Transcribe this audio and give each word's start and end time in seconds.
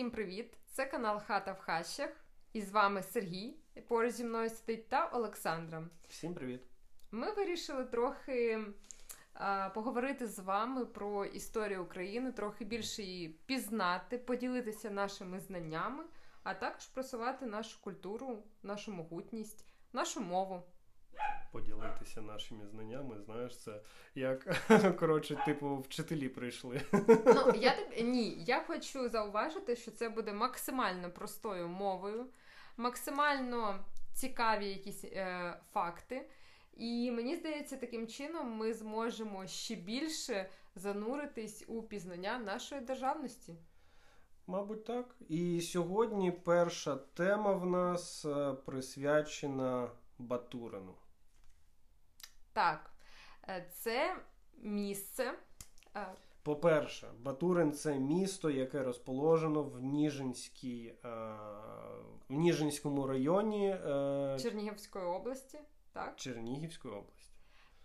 Всім 0.00 0.10
привіт! 0.10 0.58
Це 0.66 0.86
канал 0.86 1.22
Хата 1.26 1.52
в 1.52 1.58
Хащах. 1.58 2.10
І 2.52 2.62
з 2.62 2.70
вами 2.70 3.02
Сергій. 3.02 3.56
Поруч 3.88 4.12
зі 4.12 4.24
мною 4.24 4.50
сидить 4.50 4.88
та 4.88 5.06
Олександра. 5.06 5.84
Всім 6.08 6.34
привіт! 6.34 6.60
Ми 7.10 7.32
вирішили 7.32 7.84
трохи 7.84 8.64
а, 9.34 9.68
поговорити 9.68 10.26
з 10.26 10.38
вами 10.38 10.86
про 10.86 11.24
історію 11.24 11.82
України, 11.82 12.32
трохи 12.32 12.64
більше 12.64 13.02
її 13.02 13.28
пізнати, 13.28 14.18
поділитися 14.18 14.90
нашими 14.90 15.40
знаннями, 15.40 16.04
а 16.42 16.54
також 16.54 16.86
просувати 16.86 17.46
нашу 17.46 17.80
культуру, 17.80 18.42
нашу 18.62 18.92
могутність, 18.92 19.66
нашу 19.92 20.20
мову. 20.20 20.62
Поділитися 21.52 22.20
нашими 22.20 22.66
знаннями, 22.66 23.20
знаєш, 23.24 23.58
це 23.58 23.80
як 24.14 24.56
коротше, 24.98 25.42
типу, 25.46 25.76
вчителі 25.76 26.28
прийшли. 26.28 26.80
Ну, 27.26 27.52
я 27.60 27.76
так 27.76 28.00
ні, 28.02 28.44
я 28.46 28.62
хочу 28.62 29.08
зауважити, 29.08 29.76
що 29.76 29.90
це 29.90 30.08
буде 30.08 30.32
максимально 30.32 31.10
простою 31.10 31.68
мовою, 31.68 32.26
максимально 32.76 33.84
цікаві 34.14 34.68
якісь 34.68 35.04
е, 35.04 35.56
факти. 35.72 36.28
І 36.76 37.10
мені 37.10 37.36
здається, 37.36 37.76
таким 37.76 38.06
чином 38.06 38.50
ми 38.50 38.74
зможемо 38.74 39.46
ще 39.46 39.74
більше 39.74 40.50
зануритись 40.74 41.64
у 41.68 41.82
пізнання 41.82 42.38
нашої 42.38 42.80
державності. 42.80 43.54
Мабуть, 44.46 44.84
так. 44.84 45.16
І 45.28 45.60
сьогодні 45.60 46.30
перша 46.30 46.96
тема 46.96 47.52
в 47.52 47.66
нас 47.66 48.24
е, 48.24 48.52
присвячена 48.52 49.90
Батурину. 50.18 50.94
Так, 52.52 52.90
е, 53.48 53.66
це 53.72 54.16
місце. 54.62 55.34
е, 55.96 56.06
По-перше, 56.42 57.08
Батурин 57.18 57.72
це 57.72 57.94
місто, 57.98 58.50
яке 58.50 58.82
розположено 58.82 59.62
в 59.62 59.80
Ніжинській, 59.80 60.94
е, 61.04 61.08
в 62.28 62.32
Ніжинському 62.32 63.06
районі 63.06 63.76
Чернігівської 64.42 65.04
області. 65.04 65.58
Так, 65.92 66.16
Чернігівської 66.16 66.94
області. 66.94 67.32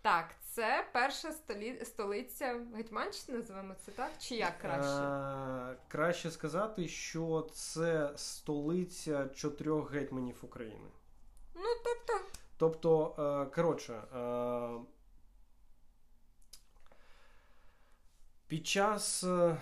так, 0.02 0.34
це 0.44 0.86
перша 0.92 1.32
столі... 1.32 1.84
столиця 1.84 2.60
Гетьманщини, 2.74 3.38
називаємо 3.38 3.74
це 3.86 3.92
так? 3.92 4.10
Чи 4.18 4.34
як 4.36 4.58
краще? 4.58 5.02
Е, 5.02 5.76
краще 5.88 6.30
сказати, 6.30 6.88
що 6.88 7.48
це 7.52 8.12
столиця 8.16 9.28
чотирьох 9.34 9.92
гетьманів 9.92 10.38
України. 10.42 10.90
Ну, 11.54 11.68
тобто, 11.84 12.24
Тобто, 12.56 13.14
е, 13.18 13.54
коротше, 13.54 13.92
е, 13.92 14.68
під 18.46 18.66
час 18.66 19.24
е, 19.24 19.56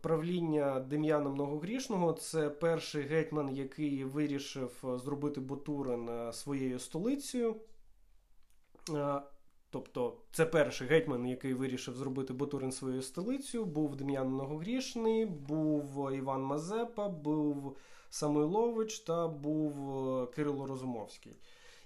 правління 0.00 0.80
Дем'яна 0.80 1.30
Многогрішного 1.30 2.12
це 2.12 2.50
перший 2.50 3.02
гетьман, 3.02 3.48
який 3.48 4.04
вирішив 4.04 4.84
зробити 5.04 5.40
Батурин 5.40 6.08
е, 6.08 6.32
своєю 6.32 6.78
столицею. 6.78 7.56
Тобто, 9.70 10.16
це 10.32 10.46
перший 10.46 10.88
гетьман, 10.88 11.26
який 11.26 11.54
вирішив 11.54 11.96
зробити 11.96 12.32
Батурин 12.32 12.72
своєю 12.72 13.02
столицею. 13.02 13.64
Був 13.64 13.96
Дем'ян 13.96 14.28
Многогрішний, 14.28 15.26
був 15.26 16.12
Іван 16.12 16.42
Мазепа, 16.42 17.08
був 17.08 17.76
Самойлович 18.10 18.98
та 18.98 19.28
був 19.28 20.30
Кирило 20.30 20.66
Розумовський. 20.66 21.36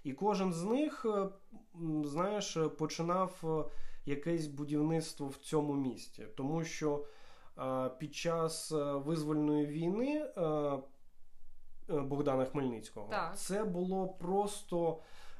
І 0.05 0.13
кожен 0.13 0.53
з 0.53 0.63
них, 0.63 1.07
е, 1.07 1.29
знаєш, 2.05 2.59
починав 2.79 3.41
е, 3.45 3.65
якесь 4.07 4.47
будівництво 4.47 5.27
в 5.29 5.37
цьому 5.37 5.73
місті. 5.75 6.27
Тому 6.37 6.65
що 6.65 7.05
е, 7.59 7.89
під 7.99 8.15
час 8.15 8.73
е, 8.73 8.85
визвольної 8.93 9.67
війни 9.67 10.31
е, 10.37 10.43
е, 10.43 10.81
Богдана 12.01 12.45
Хмельницького 12.45 13.09
Так. 13.11 13.39
це 13.39 13.65
було 13.65 14.09
просто 14.09 14.99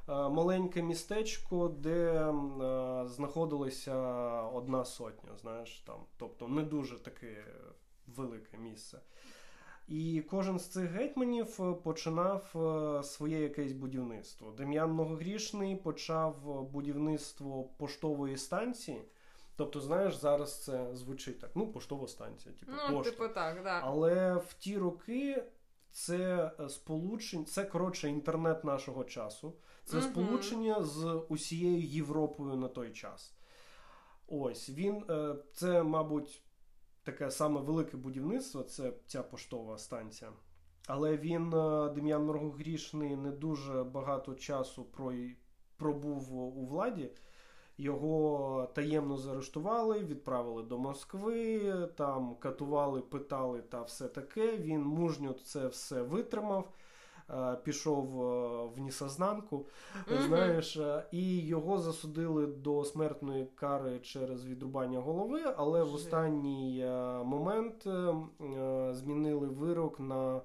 е, 0.09 0.11
маленьке 0.29 0.81
містечко, 0.81 1.67
де 1.67 2.11
е, 2.13 2.33
знаходилася 3.07 3.95
одна 4.41 4.85
сотня, 4.85 5.29
знаєш, 5.41 5.79
там. 5.79 5.99
Тобто 6.17 6.47
не 6.47 6.61
дуже 6.63 6.99
таке 7.03 7.45
велике 8.07 8.57
місце. 8.57 8.99
І 9.87 10.23
кожен 10.29 10.59
з 10.59 10.67
цих 10.67 10.91
гетьманів 10.91 11.59
е, 11.61 11.73
починав 11.73 12.51
е, 12.55 13.03
своє 13.03 13.41
якесь 13.41 13.71
будівництво. 13.71 14.51
Дем'ян 14.51 14.91
Многогрішний 14.91 15.75
почав 15.75 16.35
е, 16.49 16.71
будівництво 16.71 17.63
поштової 17.63 18.37
станції. 18.37 19.01
Тобто, 19.55 19.81
знаєш, 19.81 20.15
зараз 20.15 20.63
це 20.63 20.95
звучить 20.95 21.39
так: 21.39 21.51
ну, 21.55 21.67
поштова 21.67 22.07
станція, 22.07 22.55
типу, 22.55 22.71
ну, 22.89 22.97
пошта. 22.97 23.11
типу 23.11 23.33
так, 23.33 23.63
да. 23.63 23.79
Але 23.83 24.35
в 24.35 24.53
ті 24.53 24.77
роки 24.77 25.43
це 25.91 26.51
сполучення, 26.69 27.45
це 27.45 27.65
коротше 27.65 28.09
інтернет 28.09 28.63
нашого 28.63 29.03
часу. 29.03 29.53
Це 29.85 29.97
Мгм. 29.97 30.05
сполучення 30.05 30.83
з 30.83 31.21
усією 31.29 31.81
Європою 31.81 32.55
на 32.55 32.67
той 32.67 32.91
час. 32.91 33.33
Ось 34.27 34.69
він, 34.69 35.03
це, 35.53 35.83
мабуть, 35.83 36.41
таке 37.03 37.31
саме 37.31 37.61
велике 37.61 37.97
будівництво, 37.97 38.63
це 38.63 38.93
ця 39.07 39.23
поштова 39.23 39.77
станція. 39.77 40.31
Але 40.87 41.17
він, 41.17 41.53
е, 41.53 41.89
Дем'ян 41.89 42.25
Моргогрішний, 42.25 43.15
не 43.15 43.31
дуже 43.31 43.83
багато 43.83 44.33
часу 44.33 44.87
пробув 45.77 46.33
у 46.33 46.65
владі. 46.65 47.09
Його 47.77 48.69
таємно 48.73 49.17
заарештували, 49.17 49.99
відправили 49.99 50.63
до 50.63 50.77
Москви, 50.77 51.71
там 51.95 52.35
катували, 52.35 53.01
питали 53.01 53.61
та 53.61 53.81
все 53.81 54.07
таке. 54.07 54.57
Він 54.57 54.81
мужньо 54.81 55.33
це 55.33 55.67
все 55.67 56.01
витримав, 56.01 56.73
пішов 57.63 58.23
е, 58.23 58.65
в 58.75 58.79
несознанку, 58.81 59.65
Мгм. 60.07 60.21
знаєш, 60.27 60.77
е, 60.77 61.05
і 61.11 61.39
його 61.39 61.77
засудили 61.77 62.47
до 62.47 62.83
смертної 62.83 63.45
кари 63.55 63.99
через 63.99 64.45
відрубання 64.45 64.99
голови, 64.99 65.41
але 65.57 65.83
в 65.83 65.93
останній 65.93 66.79
е, 66.79 67.23
момент 67.23 67.87
е, 67.87 67.89
е, 67.89 68.93
змінили 68.93 69.47
вирок 69.47 69.99
на 69.99 70.41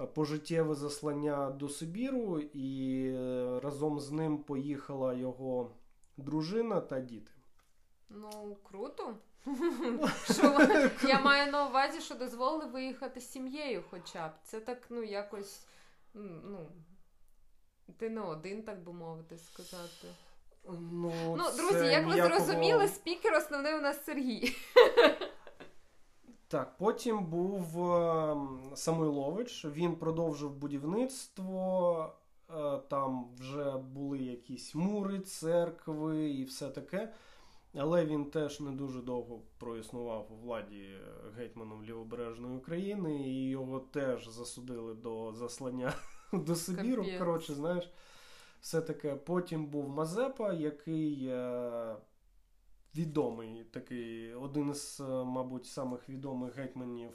е, 0.00 0.06
пожиттєве 0.06 0.74
заслання 0.74 1.50
до 1.50 1.68
Сибіру, 1.68 2.38
і 2.40 3.02
е, 3.14 3.60
разом 3.62 4.00
з 4.00 4.10
ним 4.10 4.38
поїхала 4.38 5.14
його 5.14 5.70
дружина 6.16 6.80
та 6.80 7.00
діти. 7.00 7.32
Ну, 8.10 8.56
круто. 8.62 9.14
що, 10.32 10.58
я 11.08 11.20
маю 11.20 11.52
на 11.52 11.66
увазі, 11.68 12.00
що 12.00 12.14
дозволили 12.14 12.66
виїхати 12.66 13.20
з 13.20 13.30
сім'єю 13.30 13.84
хоча 13.90 14.28
б. 14.28 14.30
Це 14.44 14.60
так, 14.60 14.78
ну, 14.90 15.02
якось. 15.02 15.66
Ну, 16.14 16.66
ти 17.96 18.10
не 18.10 18.20
один, 18.20 18.62
так 18.62 18.84
би 18.84 18.92
мовити, 18.92 19.38
сказати. 19.38 20.08
Ну, 20.68 21.36
Ну, 21.38 21.44
друзі, 21.56 21.86
як 21.86 22.06
ви 22.06 22.12
зрозуміли, 22.28 22.88
спікер 22.88 23.34
основний 23.34 23.74
у 23.74 23.80
нас 23.80 24.04
Сергій. 24.04 24.56
Так, 26.48 26.76
потім 26.78 27.26
був 27.26 27.92
е, 27.92 28.36
Самойлович, 28.74 29.64
він 29.64 29.96
продовжив 29.96 30.52
будівництво, 30.54 32.12
е, 32.50 32.78
там 32.90 33.28
вже 33.38 33.72
були 33.72 34.18
якісь 34.18 34.74
мури, 34.74 35.20
церкви 35.20 36.30
і 36.30 36.44
все 36.44 36.68
таке. 36.68 37.12
Але 37.74 38.06
він 38.06 38.24
теж 38.30 38.60
не 38.60 38.70
дуже 38.70 39.00
довго 39.02 39.42
проіснував 39.58 40.32
у 40.32 40.36
владі 40.36 40.80
е, 40.80 41.00
гетьманом 41.36 41.84
Лівобережної 41.84 42.56
України, 42.56 43.28
і 43.28 43.48
його 43.48 43.80
теж 43.80 44.28
засудили 44.28 44.94
до 44.94 45.32
заслання 45.32 45.92
до 46.32 46.54
Сибіру. 46.54 47.02
Коротше, 47.18 47.54
знаєш, 47.54 47.90
все 48.60 48.80
таке. 48.80 49.14
Потім 49.14 49.66
був 49.66 49.88
Мазепа, 49.88 50.52
який 50.52 51.26
е, 51.26 51.96
відомий 52.96 53.64
такий, 53.64 54.34
один 54.34 54.70
із, 54.70 55.00
е, 55.00 55.24
мабуть, 55.24 55.66
самих 55.66 56.08
відомих 56.08 56.56
гетьманів 56.56 57.12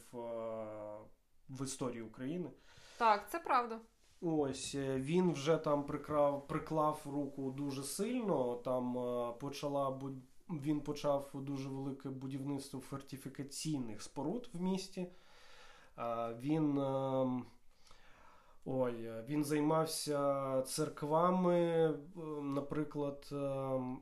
в 1.49 1.63
історії 1.63 2.01
України. 2.01 2.49
Так, 2.97 3.29
це 3.29 3.39
правда. 3.39 3.79
Ось 4.21 4.75
він 4.75 5.33
вже 5.33 5.57
там 5.57 5.85
прикрав, 5.85 6.47
приклав 6.47 7.01
руку 7.05 7.51
дуже 7.51 7.83
сильно. 7.83 8.55
Там 8.55 8.93
почала 9.39 9.89
буд- 9.91 10.21
він 10.59 10.81
почав 10.81 11.29
дуже 11.33 11.69
велике 11.69 12.09
будівництво 12.09 12.79
фортифікаційних 12.79 14.01
споруд 14.01 14.49
в 14.53 14.61
місті. 14.61 15.07
Він, 16.39 16.77
ем, 16.77 17.45
ой, 18.65 19.23
він 19.27 19.43
займався 19.43 20.61
церквами, 20.61 21.59
е, 21.59 21.93
наприклад, 22.41 23.29
ем, 23.31 24.01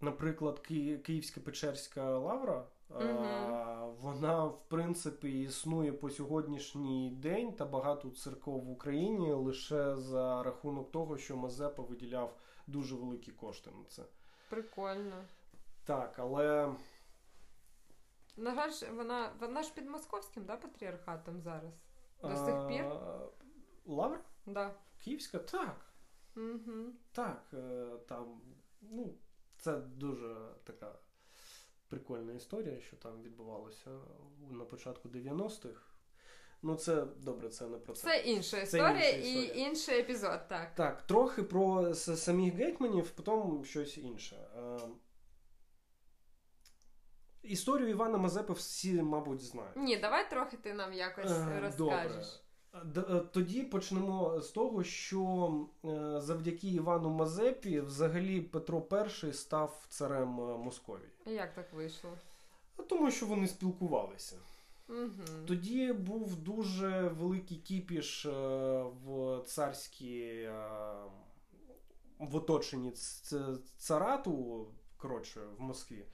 наприклад, 0.00 0.58
Київська 0.58 1.40
Печерська 1.40 2.18
лавра. 2.18 2.66
Мгм. 2.90 3.94
Вона, 4.00 4.44
в 4.44 4.68
принципі, 4.68 5.42
існує 5.42 5.92
по 5.92 6.10
сьогоднішній 6.10 7.10
день 7.10 7.52
та 7.52 7.64
багато 7.64 8.10
церков 8.10 8.64
в 8.64 8.70
Україні 8.70 9.32
лише 9.32 9.96
за 9.96 10.42
рахунок 10.42 10.92
того, 10.92 11.18
що 11.18 11.36
Мазепа 11.36 11.82
виділяв 11.82 12.36
дуже 12.66 12.94
великі 12.94 13.32
кошти 13.32 13.70
на 13.70 13.84
це. 13.88 14.02
Прикольно. 14.48 15.24
Так, 15.90 16.18
але 16.18 16.74
На 18.36 18.54
жаль, 18.54 18.92
вона 18.92 19.32
вона 19.40 19.62
ж 19.62 19.74
під 19.74 19.88
московським 19.88 20.44
да, 20.44 20.56
патріархатом 20.56 21.40
зараз. 21.40 21.72
До 22.22 22.36
сих 22.36 22.68
пір? 22.68 22.84
Лавр? 23.86 24.20
Да. 24.46 24.74
Київська? 25.04 25.38
Так. 25.38 25.76
Угу. 26.36 26.92
Так, 27.12 27.42
е, 27.54 27.86
там, 28.08 28.40
ну, 28.80 29.14
це 29.56 29.76
дуже 29.76 30.36
така 30.64 30.98
прикольна 31.88 32.32
історія, 32.32 32.80
що 32.80 32.96
там 32.96 33.22
відбувалося 33.22 33.90
на 34.50 34.64
початку 34.64 35.08
90-х. 35.08 35.82
Ну, 36.62 36.74
це 36.74 37.04
добре, 37.04 37.48
це 37.48 37.66
не 37.66 37.78
про 37.78 37.94
це. 37.94 38.02
Це 38.02 38.18
інша 38.18 38.60
історія, 38.60 39.00
це 39.00 39.10
інша 39.10 39.28
історія. 39.28 39.52
і 39.54 39.58
інший 39.58 40.00
епізод, 40.00 40.40
так. 40.48 40.74
Так, 40.74 41.02
трохи 41.02 41.42
про 41.42 41.94
самих 41.94 42.54
гетьманів, 42.54 43.10
потім 43.10 43.64
щось 43.64 43.98
інше. 43.98 44.36
Е, 47.44 47.48
історію 47.48 47.88
Івана 47.88 48.18
Мазепи 48.18 48.52
всі, 48.52 49.02
мабуть, 49.02 49.42
знають. 49.42 49.76
Ні, 49.76 49.96
давай 49.96 50.30
трохи 50.30 50.56
ти 50.56 50.74
нам 50.74 50.92
якось 50.92 51.30
е, 51.30 51.60
розкажеш. 51.60 52.42
Добре. 52.74 53.16
Е, 53.16 53.20
тоді 53.32 53.62
почнемо 53.62 54.40
з 54.40 54.48
того, 54.48 54.84
що 54.84 55.50
завдяки 56.16 56.68
Івану 56.68 57.10
Мазепі 57.10 57.80
взагалі 57.80 58.40
Петро 58.40 58.86
І 59.28 59.32
став 59.32 59.86
царем 59.88 60.28
Московії. 60.64 61.10
Як 61.26 61.54
так 61.54 61.72
вийшло? 61.72 62.10
Тому 62.88 63.10
що 63.10 63.26
вони 63.26 63.48
спілкувалися. 63.48 64.36
Угу. 64.90 65.46
Тоді 65.46 65.92
був 65.92 66.36
дуже 66.36 67.08
великий 67.08 67.56
кіпіш 67.56 68.26
е, 68.26 68.30
в 69.04 69.40
царській 69.46 70.20
е, 70.22 70.64
в 72.18 72.36
оточенні 72.36 72.92
царату, 73.76 74.66
коротше, 74.96 75.40
в 75.58 75.60
Москві. 75.62 76.04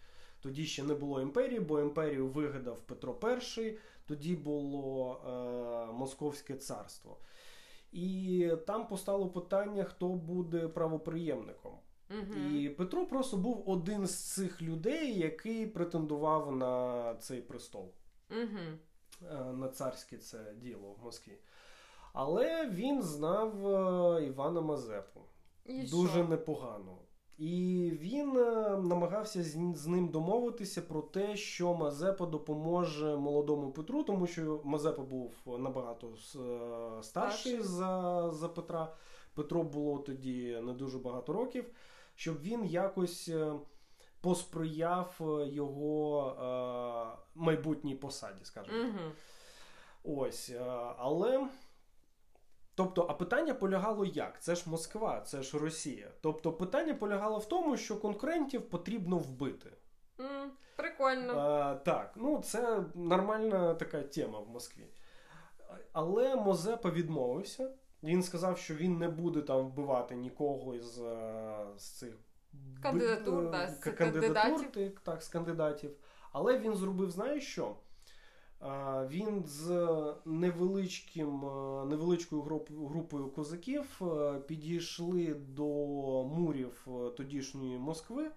Тоді 0.46 0.66
ще 0.66 0.82
не 0.82 0.94
було 0.94 1.20
імперії, 1.20 1.60
бо 1.60 1.80
імперію 1.80 2.28
вигадав 2.28 2.80
Петро 2.80 3.14
І, 3.14 3.78
тоді 4.06 4.36
було 4.36 5.20
е, 5.26 5.92
Московське 5.92 6.54
царство. 6.54 7.18
І 7.92 8.50
там 8.66 8.88
постало 8.88 9.28
питання, 9.28 9.84
хто 9.84 10.08
буде 10.08 10.68
правоприємником. 10.68 11.72
Угу. 12.10 12.34
І 12.54 12.68
Петро 12.68 13.06
просто 13.06 13.36
був 13.36 13.70
один 13.70 14.06
з 14.06 14.34
цих 14.34 14.62
людей, 14.62 15.18
який 15.18 15.66
претендував 15.66 16.56
на 16.56 17.14
цей 17.14 17.40
престол. 17.40 17.92
Угу. 18.30 19.38
На 19.52 19.68
царське 19.68 20.18
це 20.18 20.54
діло 20.54 20.96
в 21.00 21.04
Москві. 21.04 21.38
Але 22.12 22.70
він 22.70 23.02
знав 23.02 23.68
е, 23.68 24.26
Івана 24.26 24.60
Мазепу 24.60 25.20
І 25.64 25.82
дуже 25.82 26.12
що? 26.12 26.24
непогано. 26.24 26.98
І 27.38 27.90
він 28.00 28.36
е, 28.36 28.76
намагався 28.82 29.42
з 29.74 29.86
ним 29.86 30.08
домовитися 30.08 30.82
про 30.82 31.02
те, 31.02 31.36
що 31.36 31.74
Мазепа 31.74 32.26
допоможе 32.26 33.16
молодому 33.16 33.70
Петру, 33.70 34.02
тому 34.02 34.26
що 34.26 34.60
Мазепа 34.64 35.02
був 35.02 35.32
набагато 35.58 36.12
старший 37.02 37.62
за, 37.62 38.30
за 38.32 38.48
Петра. 38.48 38.92
Петро 39.34 39.62
було 39.62 39.98
тоді 39.98 40.60
не 40.62 40.72
дуже 40.72 40.98
багато 40.98 41.32
років, 41.32 41.64
щоб 42.14 42.42
він 42.42 42.64
якось 42.64 43.30
посприяв 44.26 45.16
е, 45.20 45.48
його 45.48 46.28
е, 46.28 47.18
майбутній 47.34 47.94
посаді, 47.94 48.44
скажімо 48.44 48.78
так. 48.78 48.90
Угу. 48.94 50.20
Ось. 50.22 50.50
Е, 50.50 50.60
але. 50.98 51.48
Тобто, 52.76 53.06
а 53.10 53.14
питання 53.14 53.54
полягало 53.54 54.04
як? 54.04 54.42
Це 54.42 54.54
ж 54.54 54.70
Москва, 54.70 55.20
це 55.20 55.42
ж 55.42 55.58
Росія. 55.58 56.10
Тобто, 56.20 56.52
питання 56.52 56.94
полягало 56.94 57.38
в 57.38 57.48
тому, 57.48 57.76
що 57.76 58.00
конкурентів 58.00 58.70
потрібно 58.70 59.18
вбити. 59.18 59.72
Mm, 60.18 60.48
прикольно. 60.76 61.38
А, 61.38 61.74
Так, 61.74 62.12
ну 62.16 62.38
це 62.38 62.84
нормальна 62.94 63.74
така 63.74 64.02
тема 64.02 64.40
в 64.40 64.48
Москві. 64.48 64.86
Але 65.92 66.36
Мозепа 66.36 66.90
відмовився. 66.90 67.70
Він 68.02 68.22
сказав, 68.22 68.58
що 68.58 68.74
він 68.74 68.98
не 68.98 69.08
буде 69.08 69.42
там 69.42 69.66
вбивати 69.66 70.14
нікого 70.14 70.74
із 70.74 71.00
з 71.76 71.90
цих 71.98 72.14
Кандидатур, 72.82 73.44
Б... 73.44 73.50
да, 73.50 73.68
з 73.68 73.78
кандидатур 73.78 74.32
кандидатів. 74.32 75.00
Так, 75.02 75.22
з 75.22 75.28
кандидатів. 75.28 75.90
Але 76.32 76.58
він 76.58 76.74
зробив, 76.74 77.10
знаєш 77.10 77.46
що? 77.46 77.76
Він 79.08 79.44
з 79.46 80.14
невеличким, 80.24 81.40
невеличкою 81.88 82.42
групою 82.68 83.28
козаків 83.28 84.00
підійшли 84.46 85.34
до 85.34 85.64
мурів 86.24 86.86
тодішньої 87.16 87.78
Москви 87.78 88.30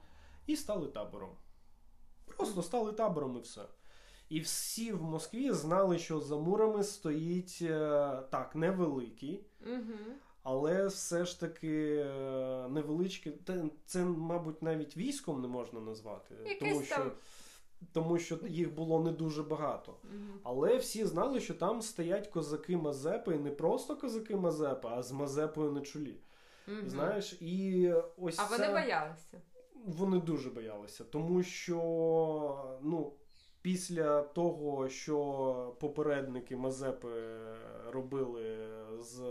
і 0.47 0.55
стали 0.55 0.87
табором. 0.87 1.29
Просто 2.25 2.63
стали 2.63 2.91
табором 2.93 3.37
і 3.37 3.39
все. 3.39 3.61
І 4.29 4.39
всі 4.39 4.91
в 4.91 5.03
Москві 5.03 5.51
знали, 5.51 5.99
що 5.99 6.19
за 6.19 6.37
мурами 6.37 6.83
стоїть 6.83 7.59
е, 7.61 8.23
так, 8.29 8.55
невеликий. 8.55 9.43
Угу 9.65 10.13
але 10.43 10.87
все 10.87 11.25
ж 11.25 11.39
таки 11.39 11.95
е, 11.95 12.67
невеличке. 12.69 13.33
Це, 13.85 14.03
мабуть, 14.03 14.61
навіть 14.61 14.97
військом 14.97 15.41
не 15.41 15.47
можна 15.47 15.79
назвати, 15.79 16.35
Якесь 16.45 16.73
тому 16.73 16.83
що 16.83 16.95
там... 16.95 17.11
тому 17.93 18.19
що 18.19 18.39
їх 18.47 18.73
було 18.73 18.99
не 18.99 19.11
дуже 19.11 19.43
багато. 19.43 19.95
Але 20.43 20.77
всі 20.77 21.05
знали, 21.05 21.39
що 21.39 21.53
там 21.53 21.81
стоять 21.81 22.27
козаки 22.27 22.77
Мазепи, 22.77 23.35
і 23.35 23.39
не 23.39 23.51
просто 23.51 23.95
козаки 23.95 24.35
Мазепи, 24.35 24.87
а 24.91 25.03
з 25.03 25.11
Мазепою 25.11 25.71
на 25.71 25.81
чолі. 25.81 26.15
Знаєш, 26.85 27.33
і 27.41 27.91
ось 28.17 28.39
А 28.39 28.45
вони 28.45 28.65
це... 28.65 28.71
боялися. 28.71 29.41
Вони 29.85 30.19
дуже 30.19 30.49
боялися, 30.49 31.03
тому 31.03 31.43
що 31.43 32.79
ну, 32.81 33.13
після 33.61 34.21
того, 34.21 34.89
що 34.89 35.77
попередники 35.79 36.55
Мазепи 36.55 37.39
робили 37.91 38.67
з 38.99 39.21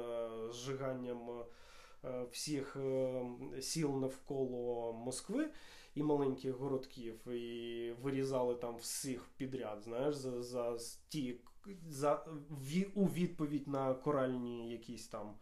зжиганням 0.51 1.19
всіх 2.31 2.77
е, 2.77 3.23
сіл 3.61 3.99
навколо 4.01 4.93
Москви 4.93 5.49
і 5.95 6.03
маленьких 6.03 6.55
городків, 6.55 7.29
і 7.29 7.93
вирізали 8.03 8.55
там 8.55 8.77
всіх 8.77 9.29
підряд, 9.37 9.83
знаєш, 9.83 10.15
за 10.15 10.43
за 10.43 10.79
ті 11.09 11.41
за 11.89 12.27
у 12.95 13.05
відповідь 13.05 13.69
на 13.69 13.95
коральні 13.95 14.71
якісь 14.71 15.09
там 15.09 15.35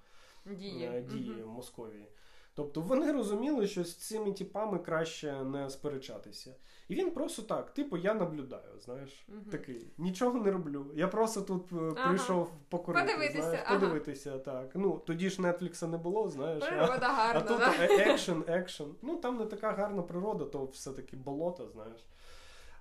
дії, 0.46 0.84
е, 0.84 1.02
дії 1.02 1.42
угу. 1.42 1.52
Московії. 1.52 2.08
Тобто 2.56 2.80
вони 2.80 3.12
розуміли, 3.12 3.66
що 3.66 3.84
з 3.84 3.94
цими 3.94 4.32
типами 4.32 4.78
краще 4.78 5.44
не 5.44 5.70
сперечатися. 5.70 6.54
І 6.88 6.94
він 6.94 7.10
просто 7.10 7.42
так, 7.42 7.70
типу, 7.70 7.96
я 7.96 8.14
наблюдаю, 8.14 8.80
знаєш, 8.80 9.26
угу. 9.28 9.38
такий. 9.50 9.90
Нічого 9.98 10.40
не 10.40 10.50
роблю. 10.50 10.86
Я 10.94 11.08
просто 11.08 11.42
тут 11.42 11.72
е, 11.72 11.76
ага. 11.96 12.08
прийшов 12.08 12.50
покурити. 12.68 13.06
Подивитися, 13.06 13.42
знаєш, 13.42 13.60
ага. 13.66 13.80
подивитися, 13.80 14.38
так. 14.38 14.70
Ну, 14.74 15.02
тоді 15.06 15.30
ж 15.30 15.42
Нетфлікса 15.42 15.86
не 15.86 15.98
було, 15.98 16.30
знаєш. 16.30 16.64
Природа 16.64 16.98
а, 17.02 17.12
гарна. 17.12 17.40
А 17.40 17.48
тут 17.48 17.58
да? 17.58 17.84
екшен, 17.84 18.44
екшен. 18.46 18.94
Ну, 19.02 19.16
там 19.16 19.36
не 19.36 19.46
така 19.46 19.72
гарна 19.72 20.02
природа, 20.02 20.44
то 20.44 20.64
все-таки 20.64 21.16
болото, 21.16 21.68
знаєш. 21.68 22.06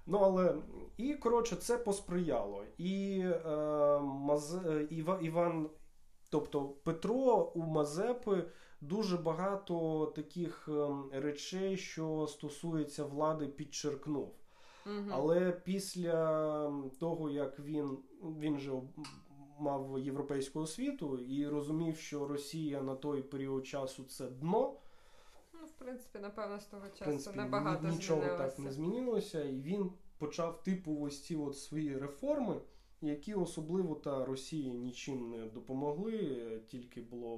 Ну, 0.05 0.17
але 0.17 0.55
і 0.97 1.13
коротше, 1.13 1.55
це 1.55 1.77
посприяло. 1.77 2.63
І 2.77 3.23
е, 3.45 3.99
Маз... 3.99 4.57
Іва... 4.89 5.19
Іван, 5.21 5.69
тобто 6.29 6.63
Петро 6.63 7.51
у 7.55 7.61
Мазепи 7.61 8.43
дуже 8.81 9.17
багато 9.17 10.05
таких 10.15 10.67
ем, 10.67 11.09
речей, 11.13 11.77
що 11.77 12.27
стосується 12.27 13.05
влади, 13.05 13.47
підчеркнув. 13.47 14.35
Угу. 14.85 15.09
Але 15.11 15.51
після 15.51 16.65
ем, 16.67 16.91
того, 16.99 17.29
як 17.29 17.59
він 17.59 17.97
він 18.21 18.59
же 18.59 18.71
мав 19.59 19.99
європейську 19.99 20.59
освіту 20.59 21.17
і 21.17 21.47
розумів, 21.47 21.97
що 21.97 22.27
Росія 22.27 22.81
на 22.81 22.95
той 22.95 23.21
період 23.21 23.67
часу 23.67 24.03
це 24.03 24.27
дно. 24.27 24.73
Ну, 25.53 25.65
в 25.65 25.71
принципі, 25.71 26.19
напевно, 26.19 26.59
з 26.59 26.65
того 26.65 26.87
часу 26.89 27.05
принципі, 27.05 27.37
небагато 27.37 27.87
нічого 27.87 28.21
змінилося. 28.21 28.47
так 28.47 28.59
не 28.59 28.71
змінилося, 28.71 29.43
і 29.43 29.61
він 29.61 29.91
почав 30.17 30.63
типу 30.63 30.99
ось 31.01 31.23
ці 31.23 31.35
от 31.35 31.57
свої 31.57 31.97
реформи 31.97 32.61
які 33.05 33.33
особливо 33.33 33.95
та 33.95 34.25
Росії 34.25 34.71
нічим 34.71 35.29
не 35.29 35.45
допомогли, 35.45 36.61
тільки 36.67 37.01
була 37.01 37.37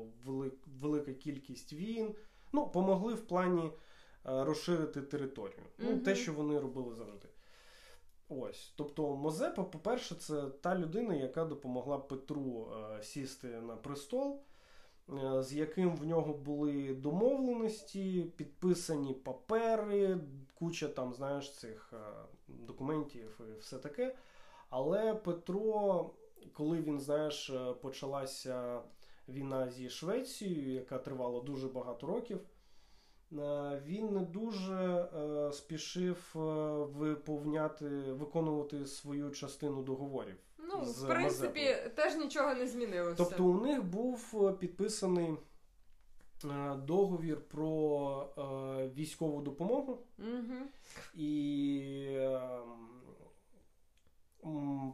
велика 0.82 1.14
кількість 1.14 1.74
війн. 1.74 2.16
Ну, 2.54 2.68
помогли 2.68 3.14
в 3.14 3.28
плані 3.28 3.66
е, 3.66 3.72
розширити 4.24 5.02
територію. 5.02 5.64
Ну, 5.78 5.92
угу. 5.92 6.00
Те, 6.00 6.16
що 6.16 6.34
вони 6.34 6.60
робили 6.60 6.96
завжди. 6.96 7.28
Ось. 8.30 8.74
Тобто, 8.76 9.16
Мозепа, 9.16 9.64
по-перше, 9.64 10.16
це 10.16 10.42
та 10.42 10.78
людина, 10.78 11.14
яка 11.14 11.46
допомогла 11.46 11.98
Петру 11.98 12.68
е, 12.72 13.04
сісти 13.04 13.48
на 13.48 13.76
престол, 13.76 14.42
е, 15.10 15.44
з 15.44 15.54
яким 15.54 15.96
в 15.96 16.06
нього 16.06 16.34
були 16.34 16.94
домовленості, 16.94 18.32
підписані 18.36 19.14
папери, 19.14 20.20
куча 20.54 20.88
там, 20.88 21.14
знаєш, 21.14 21.54
цих 21.54 21.94
е, 21.94 21.98
документів 22.48 23.42
і 23.56 23.60
все 23.60 23.78
таке. 23.78 24.16
Але 24.70 25.16
Петро, 25.16 26.10
коли 26.54 26.82
він, 26.82 27.00
знаєш, 27.00 27.50
е, 27.50 27.74
почалася 27.74 28.82
війна 29.30 29.70
зі 29.70 29.90
Швецією, 29.90 30.74
яка 30.74 30.98
тривала 30.98 31.42
дуже 31.42 31.68
багато 31.68 32.08
років, 32.08 32.40
він 33.86 34.14
не 34.14 34.20
дуже 34.20 35.10
спішив 35.54 36.32
виповняти, 36.96 37.88
виконувати 38.14 38.86
свою 38.86 39.32
частину 39.32 39.84
договорів. 39.84 40.36
Ну, 40.58 40.80
в 40.80 41.08
принципі, 41.08 41.60
Мазепою. 41.60 41.96
теж 41.96 42.16
нічого 42.16 42.54
не 42.54 42.68
змінилося. 42.68 43.16
Тобто 43.18 43.46
у 43.46 43.62
них 43.62 43.84
був 43.84 44.34
підписаний 44.60 45.38
договір 46.78 47.42
про 47.42 48.90
військову 48.96 49.42
допомогу. 49.42 49.98
Угу. 50.20 50.56
І 51.14 52.30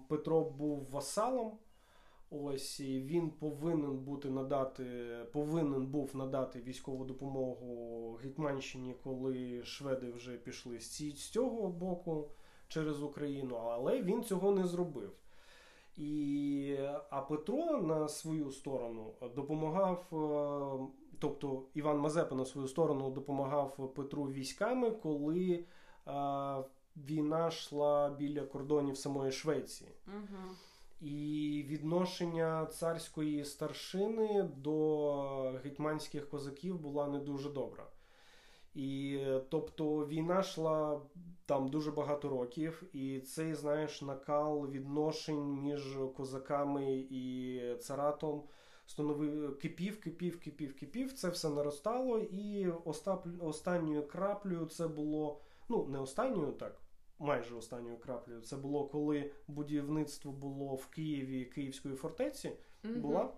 Петро 0.07 0.41
був 0.41 0.89
васалом. 0.91 1.57
Ось 2.41 2.79
і 2.79 3.01
він 3.01 3.29
повинен 3.29 3.97
бути 3.97 4.29
надати, 4.29 4.85
повинен 5.33 5.87
був 5.87 6.15
надати 6.15 6.61
військову 6.61 7.05
допомогу 7.05 8.19
Гетьманщині, 8.23 8.95
коли 9.03 9.63
шведи 9.63 10.11
вже 10.11 10.37
пішли 10.37 10.79
з 10.79 11.29
цього 11.29 11.67
боку 11.67 12.29
через 12.67 13.03
Україну, 13.03 13.55
але 13.55 14.01
він 14.01 14.23
цього 14.23 14.51
не 14.51 14.67
зробив. 14.67 15.11
І, 15.97 16.77
А 17.09 17.21
Петро 17.21 17.81
на 17.81 18.07
свою 18.07 18.51
сторону 18.51 19.13
допомагав, 19.35 20.05
е, 20.13 20.93
тобто 21.19 21.63
Іван 21.73 21.97
Мазепа 21.97 22.35
на 22.35 22.45
свою 22.45 22.67
сторону 22.67 23.11
допомагав 23.11 23.93
Петру 23.95 24.23
військами, 24.23 24.91
коли 24.91 25.65
е, 26.07 26.63
війна 26.95 27.47
йшла 27.47 28.09
біля 28.09 28.41
кордонів 28.41 28.97
самої 28.97 29.31
Швеції. 29.31 29.89
Угу. 30.07 30.55
І 31.01 31.65
відношення 31.67 32.65
царської 32.65 33.45
старшини 33.45 34.49
до 34.57 35.59
гетьманських 35.63 36.29
козаків 36.29 36.79
була 36.79 37.07
не 37.07 37.19
дуже 37.19 37.49
добра. 37.49 37.83
І 38.75 39.19
тобто 39.49 40.07
війна 40.07 40.39
йшла 40.39 41.01
там 41.45 41.67
дуже 41.69 41.91
багато 41.91 42.29
років, 42.29 42.83
і 42.93 43.19
цей, 43.19 43.53
знаєш, 43.53 44.01
накал 44.01 44.67
відношень 44.67 45.61
між 45.61 45.97
козаками 46.17 46.93
і 47.09 47.61
царатом 47.79 48.43
становив 48.85 49.59
кипів, 49.59 49.99
кипів, 49.99 50.39
кипів, 50.39 50.75
кипів. 50.75 51.13
Це 51.13 51.29
все 51.29 51.49
наростало, 51.49 52.19
і 52.19 52.67
остап, 52.85 53.27
останньою 53.41 54.07
краплею 54.07 54.65
це 54.65 54.87
було 54.87 55.39
ну 55.69 55.85
не 55.85 55.99
останньою 55.99 56.51
так 56.51 56.82
майже 57.19 57.55
останньою 57.55 57.97
краплею. 57.97 58.41
Це 58.41 58.55
було 58.55 58.87
коли 58.87 59.31
будівництво 59.47 60.31
було 60.31 60.75
в 60.75 60.87
Києві 60.87 61.45
Київської 61.45 61.95
фортеці. 61.95 62.51
mm 62.83 62.99
Була 62.99 63.33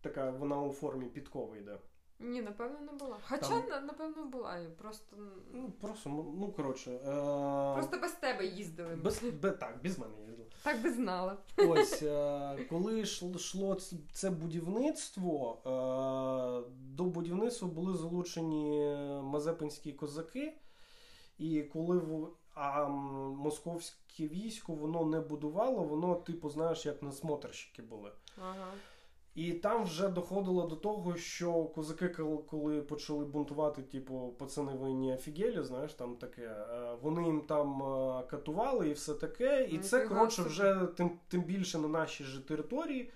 така, 0.00 0.30
вона 0.30 0.60
у 0.60 0.72
формі 0.72 1.06
підкови 1.06 1.58
йде. 1.58 1.78
Ні, 2.20 2.42
напевно, 2.42 2.80
не 2.80 2.92
була. 2.92 3.16
Хоча, 3.28 3.60
Там... 3.60 3.86
напевно, 3.86 4.24
була. 4.24 4.60
Просто 4.78 5.16
Ну, 5.52 5.70
просто, 5.80 6.10
ну 6.10 6.52
коротше. 6.56 6.90
Е... 6.90 7.74
Просто 7.74 7.98
без 8.02 8.12
тебе 8.12 8.46
їздили. 8.46 8.96
Без, 8.96 9.22
бе, 9.22 9.50
Так, 9.50 9.82
без 9.82 9.98
мене 9.98 10.14
їздили. 10.20 10.48
Так 10.62 10.82
би 10.82 10.92
знала. 10.92 11.36
Ось, 11.56 12.02
е... 12.02 12.66
коли 12.70 13.00
йшло 13.00 13.78
це 14.12 14.30
будівництво, 14.30 15.58
е... 15.66 16.70
до 16.70 17.04
будівництва 17.04 17.68
були 17.68 17.96
залучені 17.96 18.96
мазепинські 19.22 19.92
козаки, 19.92 20.56
і 21.38 21.62
коли 21.62 21.98
а 22.58 22.88
московське 22.88 24.28
військо 24.28 24.72
воно 24.72 25.04
не 25.04 25.20
будувало, 25.20 25.82
воно, 25.82 26.14
типу, 26.14 26.50
знаєш, 26.50 26.86
як 26.86 27.02
на 27.02 27.12
смотрщики 27.12 27.82
були. 27.82 28.10
Ага. 28.38 28.72
І 29.34 29.52
там 29.52 29.84
вже 29.84 30.08
доходило 30.08 30.66
до 30.66 30.76
того, 30.76 31.16
що 31.16 31.64
козаки, 31.64 32.08
коли 32.50 32.82
почали 32.82 33.24
бунтувати, 33.24 33.82
типу, 33.82 34.34
пацани 34.38 34.72
ви 34.72 34.94
не 34.94 35.14
офігелі, 35.14 35.62
знаєш, 35.62 35.94
там 35.94 36.16
таке. 36.16 36.42
Е, 36.42 36.96
вони 37.02 37.24
їм 37.24 37.40
там 37.40 37.82
е, 37.82 38.22
катували 38.30 38.88
і 38.88 38.92
все 38.92 39.14
таке. 39.14 39.68
І 39.70 39.78
це, 39.78 40.08
коротше, 40.08 40.42
вже 40.42 40.88
тим 40.96 41.10
тим 41.28 41.42
більше 41.42 41.78
на 41.78 41.88
нашій 41.88 42.24
же 42.24 42.40
території. 42.46 43.10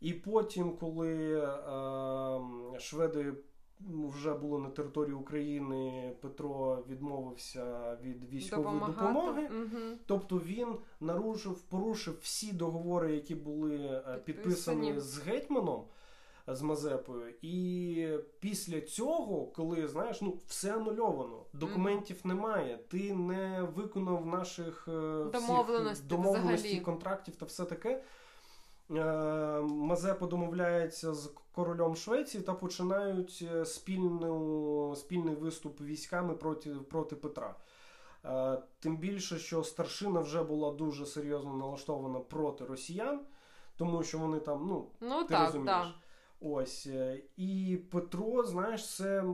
І 0.00 0.12
потім, 0.12 0.76
коли 0.76 1.40
е, 1.40 2.80
шведи 2.80 3.34
вже 3.80 4.34
було 4.34 4.58
на 4.58 4.68
території 4.68 5.14
України, 5.14 6.12
Петро 6.20 6.84
відмовився 6.88 7.96
від 8.02 8.30
військової 8.32 8.78
Допомагати. 8.80 9.00
допомоги. 9.00 9.48
Угу. 9.62 9.96
Тобто 10.06 10.38
він 10.38 10.76
нарушив, 11.00 11.60
порушив 11.60 12.18
всі 12.22 12.52
договори, 12.52 13.14
які 13.14 13.34
були 13.34 13.76
е, 13.76 14.22
підписані, 14.24 15.00
з 15.00 15.18
гетьманом. 15.18 15.84
З 16.50 16.62
Мазепою, 16.62 17.34
і 17.42 18.18
після 18.40 18.80
цього, 18.80 19.46
коли 19.46 19.88
знаєш, 19.88 20.20
ну 20.22 20.38
все 20.46 20.76
анульовано, 20.76 21.44
документів 21.52 22.16
mm. 22.16 22.26
немає, 22.26 22.78
ти 22.88 23.14
не 23.14 23.62
виконав 23.62 24.26
наших 24.26 24.88
е, 24.88 25.24
домовленостей, 25.32 26.08
домовленостей 26.08 26.80
контрактів 26.80 27.36
та 27.36 27.46
все 27.46 27.64
таке. 27.64 28.02
Е, 28.90 29.60
Мазепа 29.60 30.26
домовляється 30.26 31.14
з 31.14 31.32
королем 31.52 31.96
Швеції 31.96 32.42
та 32.42 32.54
починають 32.54 33.44
е, 33.54 33.64
спільну, 33.64 34.94
спільний 34.96 35.34
виступ 35.34 35.80
військами 35.80 36.34
проти 36.34 36.70
проти 36.70 37.16
Петра. 37.16 37.54
Е, 38.24 38.62
тим 38.80 38.96
більше, 38.96 39.38
що 39.38 39.64
старшина 39.64 40.20
вже 40.20 40.42
була 40.42 40.72
дуже 40.72 41.06
серйозно 41.06 41.56
налаштована 41.56 42.20
проти 42.20 42.64
росіян, 42.64 43.20
тому 43.76 44.02
що 44.02 44.18
вони 44.18 44.40
там, 44.40 44.66
ну, 44.66 44.86
ну 45.00 45.22
ти 45.22 45.34
так, 45.34 45.46
розумієш. 45.46 45.86
Так. 45.86 45.94
Ось. 46.40 46.88
І 47.36 47.78
Петро, 47.90 48.44
знаєш, 48.44 48.96
це 48.96 49.24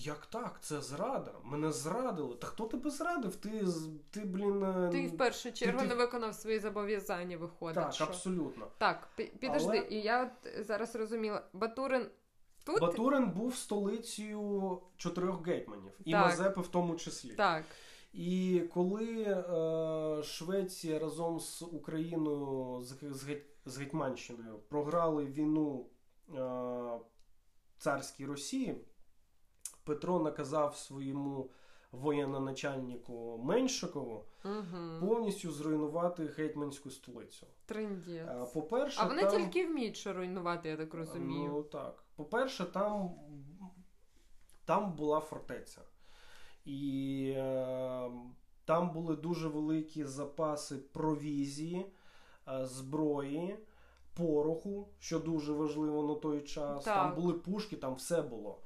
як 0.00 0.26
так? 0.26 0.58
Це 0.62 0.80
зрада. 0.80 1.32
Мене 1.44 1.72
зрадили. 1.72 2.36
Та 2.36 2.46
хто 2.46 2.66
тебе 2.66 2.90
зрадив? 2.90 3.36
Ти 3.36 3.64
ти, 4.10 4.20
блін. 4.20 4.64
Е, 4.64 4.88
ти 4.92 5.06
в 5.06 5.16
першу 5.16 5.52
чергу 5.52 5.80
ти, 5.80 5.86
не 5.86 5.94
виконав 5.94 6.34
свої 6.34 6.58
зобов'язання, 6.58 7.36
виходить. 7.36 7.74
Так, 7.74 7.92
що... 7.92 8.04
абсолютно. 8.04 8.66
Так, 8.78 9.08
підожди, 9.38 9.78
Але... 9.78 9.86
і 9.90 10.00
я 10.00 10.22
от 10.22 10.66
зараз 10.66 10.96
розуміла, 10.96 11.42
Батурин. 11.52 12.06
Тут? 12.64 12.80
Батурин 12.80 13.30
був 13.30 13.56
столицею 13.56 14.80
чотирьох 14.96 15.46
гетьманів, 15.46 15.92
і 16.04 16.12
так. 16.12 16.26
Мазепи 16.26 16.60
в 16.60 16.68
тому 16.68 16.96
числі. 16.96 17.34
Так. 17.34 17.64
І 18.12 18.62
коли 18.74 19.22
е, 19.22 20.22
Швеція 20.22 20.98
разом 20.98 21.40
з 21.40 21.62
Україною 21.62 22.80
з, 22.82 22.94
з, 23.10 23.36
з 23.64 23.78
Гетьманщиною 23.78 24.58
програли 24.68 25.24
війну 25.24 25.86
е, 26.34 26.40
царській 27.78 28.26
Росії, 28.26 28.76
Петро 29.90 30.20
наказав 30.20 30.76
своєму 30.76 31.50
воєнноначальнику 31.92 33.40
Меншикову 33.44 34.24
угу. 34.44 35.00
повністю 35.00 35.50
зруйнувати 35.50 36.26
гетьманську 36.26 36.90
столицю. 36.90 37.46
Трендець. 37.66 38.52
По-перше, 38.54 39.00
а 39.02 39.06
вони 39.06 39.22
там... 39.22 39.30
тільки 39.30 39.66
вміють 39.66 39.96
що 39.96 40.12
руйнувати, 40.12 40.68
я 40.68 40.76
так 40.76 40.94
розумію. 40.94 41.50
Ну 41.52 41.62
так. 41.62 42.04
По-перше, 42.16 42.64
там 42.64 43.10
там 44.64 44.92
була 44.92 45.20
фортеця. 45.20 45.80
І 46.64 47.32
е, 47.36 48.10
там 48.64 48.92
були 48.92 49.16
дуже 49.16 49.48
великі 49.48 50.04
запаси 50.04 50.76
провізії, 50.76 51.86
е, 52.48 52.66
зброї, 52.66 53.56
пороху, 54.16 54.88
що 54.98 55.18
дуже 55.18 55.52
важливо 55.52 56.02
на 56.02 56.14
той 56.14 56.40
час. 56.40 56.84
Так. 56.84 56.94
Там 56.94 57.14
були 57.14 57.34
пушки, 57.34 57.76
там 57.76 57.94
все 57.94 58.22
було. 58.22 58.58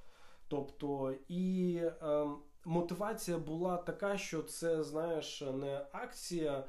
Тобто 0.55 1.15
і 1.29 1.77
е, 2.03 2.27
мотивація 2.65 3.39
була 3.39 3.77
така, 3.77 4.17
що 4.17 4.43
це, 4.43 4.83
знаєш, 4.85 5.43
не 5.55 5.87
акція 5.93 6.59
е, 6.59 6.65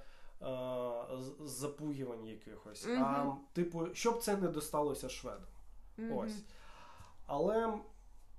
запугівань 1.39 2.25
якихось, 2.25 2.88
mm 2.88 3.04
а 3.04 3.36
типу, 3.54 3.88
щоб 3.94 4.18
це 4.22 4.38
не 4.38 4.48
досталося 4.48 5.10
шведам. 5.10 5.50
mm 5.98 6.18
Ось. 6.18 6.44
Але 7.25 7.74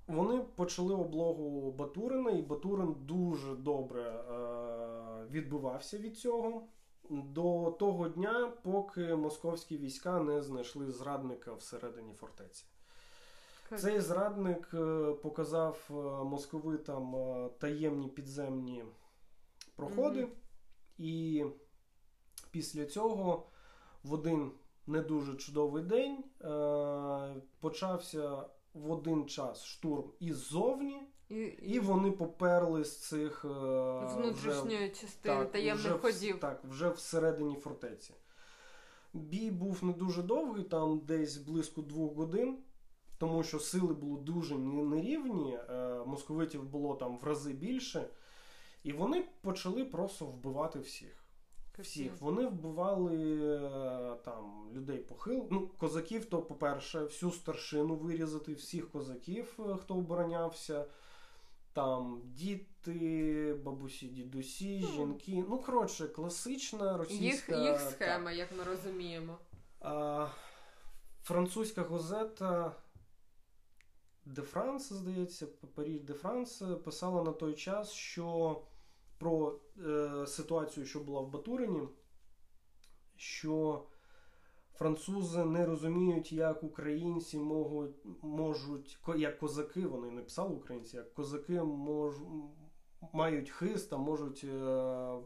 вони 0.07 0.39
почали 0.55 0.95
облогу 0.95 1.71
Батурина, 1.71 2.31
і 2.31 2.41
Батурин 2.41 2.95
дуже 2.99 3.55
добре 3.55 4.01
е, 4.01 5.25
відбивався 5.31 5.97
від 5.97 6.17
цього. 6.17 6.67
До 7.09 7.75
того 7.79 8.09
дня, 8.09 8.53
поки 8.63 9.15
московські 9.15 9.77
війська 9.77 10.19
не 10.19 10.41
знайшли 10.41 10.91
зрадника 10.91 11.53
всередині 11.53 12.13
фортеці. 12.13 12.65
Цей 13.75 13.99
зрадник 13.99 14.69
е, 14.73 15.13
показав 15.13 15.79
е, 15.89 15.93
московитам 16.23 17.15
е, 17.15 17.49
таємні 17.59 18.07
підземні 18.07 18.85
проходи, 19.75 20.23
mm-hmm. 20.23 20.29
і 20.97 21.45
після 22.51 22.85
цього 22.85 23.47
в 24.03 24.13
один 24.13 24.51
не 24.87 25.01
дуже 25.01 25.35
чудовий 25.35 25.83
день 25.83 26.23
почався 27.59 28.45
в 28.73 28.91
один 28.91 29.25
час 29.25 29.65
штурм 29.65 30.11
іззовні, 30.19 31.01
і, 31.29 31.35
і 31.41 31.79
вони 31.79 32.11
поперли 32.11 32.83
з 32.83 32.99
цих 32.99 33.43
внутрішньої 33.43 34.89
частини 34.89 35.45
таємних 35.45 35.85
вже 35.85 35.97
ходів. 35.97 36.39
Так, 36.39 36.61
вже 36.63 36.89
всередині 36.89 37.55
фортеці. 37.55 38.13
Бій 39.13 39.51
був 39.51 39.83
не 39.83 39.93
дуже 39.93 40.23
довгий, 40.23 40.63
там 40.63 40.99
десь 40.99 41.37
близько 41.37 41.81
двох 41.81 42.13
годин. 42.13 42.57
Тому 43.17 43.43
що 43.43 43.59
сили 43.59 43.93
були 43.93 44.21
дуже 44.21 44.57
нерівні, 44.57 45.53
е, 45.69 46.03
московитів 46.05 46.63
було 46.63 46.95
там 46.95 47.17
в 47.17 47.23
рази 47.23 47.53
більше, 47.53 48.09
і 48.83 48.93
вони 48.93 49.27
почали 49.41 49.85
просто 49.85 50.25
вбивати 50.25 50.79
всіх. 50.79 51.23
Всіх 51.79 52.21
вони 52.21 52.47
вбивали 52.47 53.17
е, 53.55 54.15
там 54.25 54.69
людей 54.73 54.97
похил. 54.97 55.47
Ну, 55.51 55.67
козаків, 55.67 56.25
то, 56.25 56.41
по-перше, 56.41 56.99
всю 56.99 57.31
старшину 57.31 57.95
вирізати, 57.95 58.53
всіх 58.53 58.91
козаків, 58.91 59.59
е, 59.59 59.75
хто 59.75 59.95
оборонявся. 59.95 60.85
Там 61.73 62.21
діти, 62.25 63.55
бабусі, 63.63 64.07
дідусі, 64.07 64.79
mm. 64.79 64.95
жінки. 64.95 65.43
Ну, 65.49 65.57
коротше, 65.57 66.07
класична 66.07 66.97
російська 66.97 67.55
їх 67.55 67.71
їх 67.71 67.79
схема, 67.79 68.29
так. 68.29 68.37
як 68.37 68.57
ми 68.57 68.63
розуміємо. 68.63 69.37
А, 69.81 70.27
Французька 71.23 71.83
газета 71.83 72.75
Де 74.35 74.41
Франс, 74.41 74.93
здається, 74.93 75.47
Паріж 75.75 76.01
Де 76.01 76.13
Франс 76.13 76.63
писала 76.85 77.23
на 77.23 77.31
той 77.31 77.53
час, 77.53 77.91
що 77.91 78.61
про 79.17 79.59
е, 79.85 80.27
ситуацію, 80.27 80.85
що 80.85 80.99
була 80.99 81.21
в 81.21 81.29
Батурині, 81.29 81.87
що 83.15 83.83
французи 84.73 85.45
не 85.45 85.65
розуміють, 85.65 86.31
як 86.31 86.63
українці 86.63 87.39
можуть, 87.39 88.05
можуть 88.21 88.99
як 89.15 89.39
козаки, 89.39 89.87
вони 89.87 90.11
не 90.11 90.21
писали 90.21 90.55
українці, 90.55 90.97
як 90.97 91.13
козаки 91.13 91.61
мож, 91.63 92.15
мають 93.13 93.49
хист, 93.49 93.93
а 93.93 93.97
можуть 93.97 94.43
е, 94.43 95.17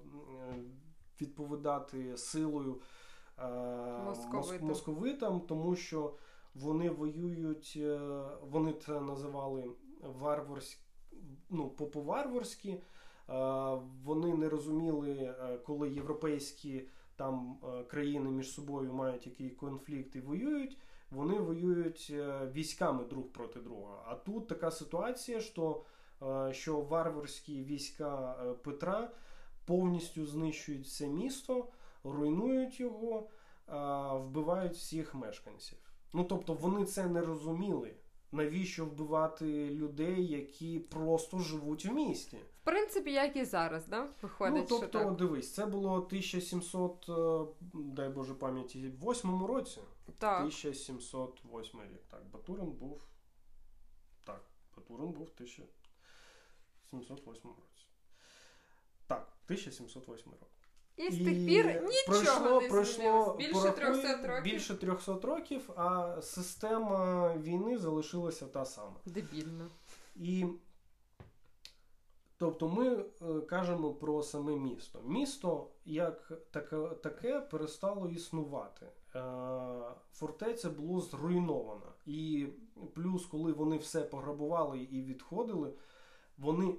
відповідати 1.22 2.18
силою 2.18 2.82
е, 3.38 3.48
московитам. 4.06 4.68
московитам, 4.68 5.42
тому 5.42 5.76
що 5.76 6.14
вони 6.56 6.90
воюють, 6.90 7.74
е, 7.78 8.00
вони 8.42 8.74
це 8.74 9.02
називали 9.02 9.72
варварські, 10.02 10.82
ну, 11.50 11.70
по-варварськи. 11.70 12.82
Вони 14.04 14.34
не 14.34 14.50
розуміли, 14.50 15.12
е, 15.12 15.58
коли 15.58 15.90
європейські 15.90 16.88
там 17.16 17.58
е, 17.64 17.84
країни 17.84 18.30
між 18.30 18.54
собою 18.54 18.94
мають 18.94 19.26
який 19.28 19.50
конфлікт 19.50 20.16
і 20.16 20.20
воюють. 20.20 20.78
Вони 21.12 21.40
воюють 21.40 22.08
е, 22.12 22.52
військами 22.54 23.06
друг 23.06 23.28
проти 23.28 23.60
друга. 23.60 24.04
А 24.06 24.16
тут 24.16 24.48
така 24.48 24.72
ситуація, 24.72 25.42
що 25.42 25.84
що 26.52 26.82
варварські 26.82 27.64
війська 27.64 28.34
Петра 28.64 29.12
повністю 29.66 30.26
знищують 30.26 30.88
це 30.90 31.08
місто, 31.08 31.68
руйнують 32.04 32.80
його, 32.80 33.30
вбивають 34.14 34.74
всіх 34.74 35.16
мешканців. 35.16 35.78
Ну 36.14 36.24
тобто 36.24 36.54
вони 36.54 36.86
це 36.86 37.08
не 37.08 37.22
розуміли 37.22 37.96
навіщо 38.32 38.86
вбивати 38.86 39.70
людей, 39.70 40.28
які 40.28 40.80
просто 40.80 41.40
живуть 41.40 41.86
в 41.86 41.94
місті? 41.94 42.38
В 42.38 42.64
принципі, 42.64 43.12
як 43.14 43.36
і 43.36 43.46
зараз, 43.46 43.88
да? 43.88 44.08
Виходить, 44.22 44.56
Ну, 44.56 44.66
тобто, 44.70 45.00
що 45.00 45.08
так. 45.10 45.16
дивись, 45.16 45.54
це 45.54 45.66
було 45.66 46.02
1700, 46.02 47.10
е, 47.10 47.46
дай 47.74 48.10
Боже 48.10 48.34
пам'яті, 48.34 48.90
восьмому 48.90 49.48
році. 49.48 49.82
Так. 50.18 50.40
1708 50.40 51.82
рік. 51.82 52.02
Так, 52.10 52.26
Батурин 52.34 52.72
був. 52.72 53.02
Так, 54.26 54.44
Батурин 54.78 55.12
був 55.12 55.26
в 55.26 55.32
1708 55.36 57.50
році. 57.50 57.86
Так, 59.08 59.34
1708 59.46 60.32
рік. 60.34 60.48
І 60.98 61.12
з 61.12 61.18
тих 61.18 61.46
пір 61.46 61.84
нічого 61.84 62.62
пройшло, 62.62 62.62
не 62.62 62.68
пройшло 62.70 63.36
більше 63.38 63.72
300 63.72 64.28
років. 64.28 64.44
Більше 64.44 64.76
300 64.76 65.20
років, 65.24 65.70
а 65.76 66.18
система 66.22 67.34
війни 67.38 67.78
залишилася 67.78 68.46
та 68.46 68.66
сама. 68.66 68.96
Дебільно. 69.06 69.68
І 70.16 70.46
тобто 72.38 72.70
ми 72.70 73.06
е, 73.22 73.42
кажемо 73.42 73.94
про 73.94 74.24
саме 74.24 74.56
місто. 74.56 75.02
Місто 75.06 75.68
як 75.86 76.32
таке, 76.52 76.78
таке 77.04 77.40
перестало 77.40 78.08
існувати. 78.08 78.86
Е, 79.16 79.22
фортеця 80.14 80.70
було 80.70 81.02
зруйнована. 81.02 81.92
І 82.06 82.48
плюс, 82.94 83.26
коли 83.26 83.54
вони 83.54 83.78
все 83.78 84.02
пограбували 84.02 84.80
і 84.80 85.02
відходили, 85.02 85.74
вони. 86.38 86.76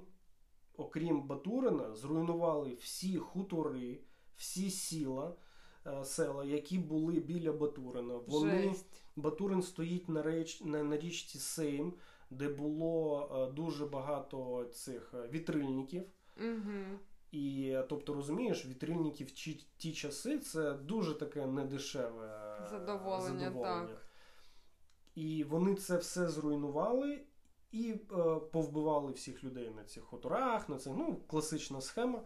Окрім 0.77 1.21
Батурина, 1.21 1.95
зруйнували 1.95 2.73
всі 2.73 3.17
хутори, 3.17 3.99
всі 4.35 4.69
сіла, 4.69 5.35
е, 5.87 6.05
села, 6.05 6.45
які 6.45 6.77
були 6.77 7.13
біля 7.13 7.51
Батурина. 7.51 8.19
Вони 8.27 8.61
Жесть. 8.61 9.03
Батурин 9.15 9.61
стоїть 9.61 10.09
на 10.09 10.21
реч 10.21 10.61
на, 10.61 10.83
на 10.83 10.97
річці 10.97 11.39
Сейм, 11.39 11.93
де 12.29 12.49
було 12.49 13.29
е, 13.31 13.53
дуже 13.55 13.85
багато 13.85 14.65
цих 14.73 15.13
е, 15.13 15.27
вітрильників. 15.27 16.03
Угу. 16.37 16.99
І 17.31 17.77
тобто, 17.89 18.13
розумієш, 18.13 18.65
вітрильники 18.65 19.23
в 19.23 19.31
ті, 19.31 19.65
ті 19.77 19.93
часи 19.93 20.39
це 20.39 20.73
дуже 20.73 21.13
таке 21.13 21.45
недешеве 21.45 22.57
задоволення. 22.69 23.39
задоволення. 23.39 23.87
так. 23.87 24.07
І 25.15 25.43
вони 25.43 25.75
це 25.75 25.97
все 25.97 26.29
зруйнували 26.29 27.21
і 27.73 27.91
е, 27.91 27.95
повбивали 28.51 29.11
всіх 29.11 29.43
людей 29.43 29.71
на 29.75 29.83
цих 29.83 30.03
хуторах, 30.03 30.69
на 30.69 30.77
цих 30.77 30.93
ну, 30.97 31.15
класична 31.27 31.81
схема. 31.81 32.21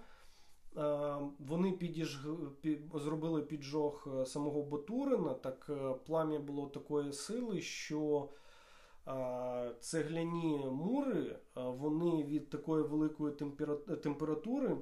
Е, 0.77 1.17
вони 1.39 1.71
підіж... 1.71 2.19
під... 2.61 2.79
зробили 2.93 3.41
піджог 3.41 4.07
е, 4.07 4.25
самого 4.25 4.63
Батурина, 4.63 5.33
так 5.33 5.67
е, 5.69 5.93
плам'я 6.05 6.39
було 6.39 6.67
такої 6.67 7.13
сили, 7.13 7.61
що 7.61 8.29
цегляні 9.79 10.65
мури 10.71 11.39
вони 11.55 12.23
від 12.23 12.49
такої 12.49 12.83
великої 12.83 13.35
температури 14.03 14.77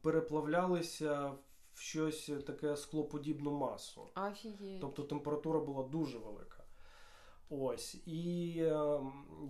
переплавлялися 0.00 1.32
в 1.74 1.80
щось 1.80 2.30
таке 2.46 2.76
склоподібну 2.76 3.50
масу. 3.50 4.08
Офігеть. 4.16 4.80
Тобто 4.80 5.02
температура 5.02 5.60
була 5.60 5.82
дуже 5.82 6.18
велика. 6.18 6.61
Ось 7.60 7.94
і 8.06 8.54
е, 8.58 9.00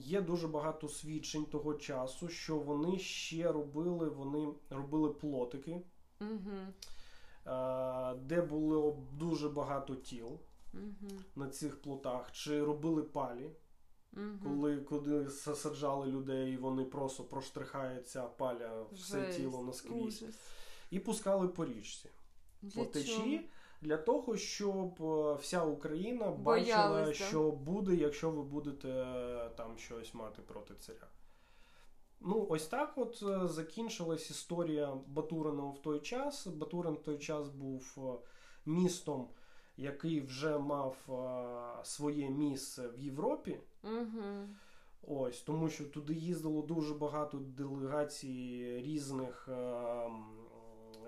є 0.01 0.21
дуже 0.21 0.49
багато 0.49 0.88
свідчень 0.88 1.45
того 1.45 1.75
часу, 1.75 2.29
що 2.29 2.59
вони 2.59 2.99
ще 2.99 3.53
робили, 3.53 4.09
вони 4.09 4.49
робили 4.71 5.11
плотики, 5.11 5.83
угу. 6.21 6.57
е, 7.47 8.15
де 8.15 8.43
було 8.43 9.07
дуже 9.12 9.49
багато 9.49 9.95
тіл 9.95 10.38
угу. 10.75 11.11
на 11.37 11.49
цих 11.49 11.83
плотах, 11.83 12.33
чи 12.33 12.65
робили 12.65 13.03
палі, 13.03 13.51
угу. 14.17 14.25
коли 14.43 14.77
коли 14.77 15.31
саджали 15.31 16.07
людей, 16.07 16.53
і 16.53 16.57
вони 16.57 16.85
просто 16.85 17.25
проштрихаються 17.25 18.23
паля 18.23 18.83
все 18.93 19.27
Жесть. 19.27 19.38
тіло 19.38 19.62
наскрізь. 19.62 20.23
Ужас. 20.23 20.35
І 20.91 20.99
пускали 20.99 21.49
по 21.49 21.65
річці. 21.65 22.09
По 22.75 22.85
течі 22.85 23.49
для 23.83 23.97
того, 23.97 24.37
щоб 24.37 25.03
е, 25.03 25.35
вся 25.35 25.64
Україна 25.64 26.31
бачила, 26.31 26.88
Боялись, 26.88 27.16
що 27.16 27.51
буде, 27.51 27.95
якщо 27.95 28.31
ви 28.31 28.42
будете 28.42 28.88
е, 28.88 29.51
там 29.57 29.79
щось 29.79 30.14
мати 30.14 30.42
проти 30.42 30.75
царя. 30.75 31.07
Ну, 32.21 32.47
ось 32.51 32.66
так 32.66 32.92
от 32.97 33.23
е, 33.23 33.49
закінчилась 33.49 34.31
історія 34.31 34.97
Батурина 35.07 35.62
в 35.62 35.83
той 35.83 36.01
час. 36.01 36.47
Батурин 36.47 36.95
в 36.95 37.03
той 37.03 37.18
час 37.18 37.49
був 37.49 37.99
містом, 38.66 39.29
який 39.77 40.21
вже 40.21 40.59
мав 40.59 40.97
своє 41.85 42.31
місце 42.31 42.88
в 42.88 42.99
Європі. 42.99 43.59
Угу. 43.85 44.49
Ось, 45.09 45.40
тому 45.40 45.68
що 45.68 45.85
туди 45.85 46.14
їздило 46.14 46.62
дуже 46.62 46.95
багато 46.95 47.38
делегацій 47.38 48.81
різних 48.85 49.49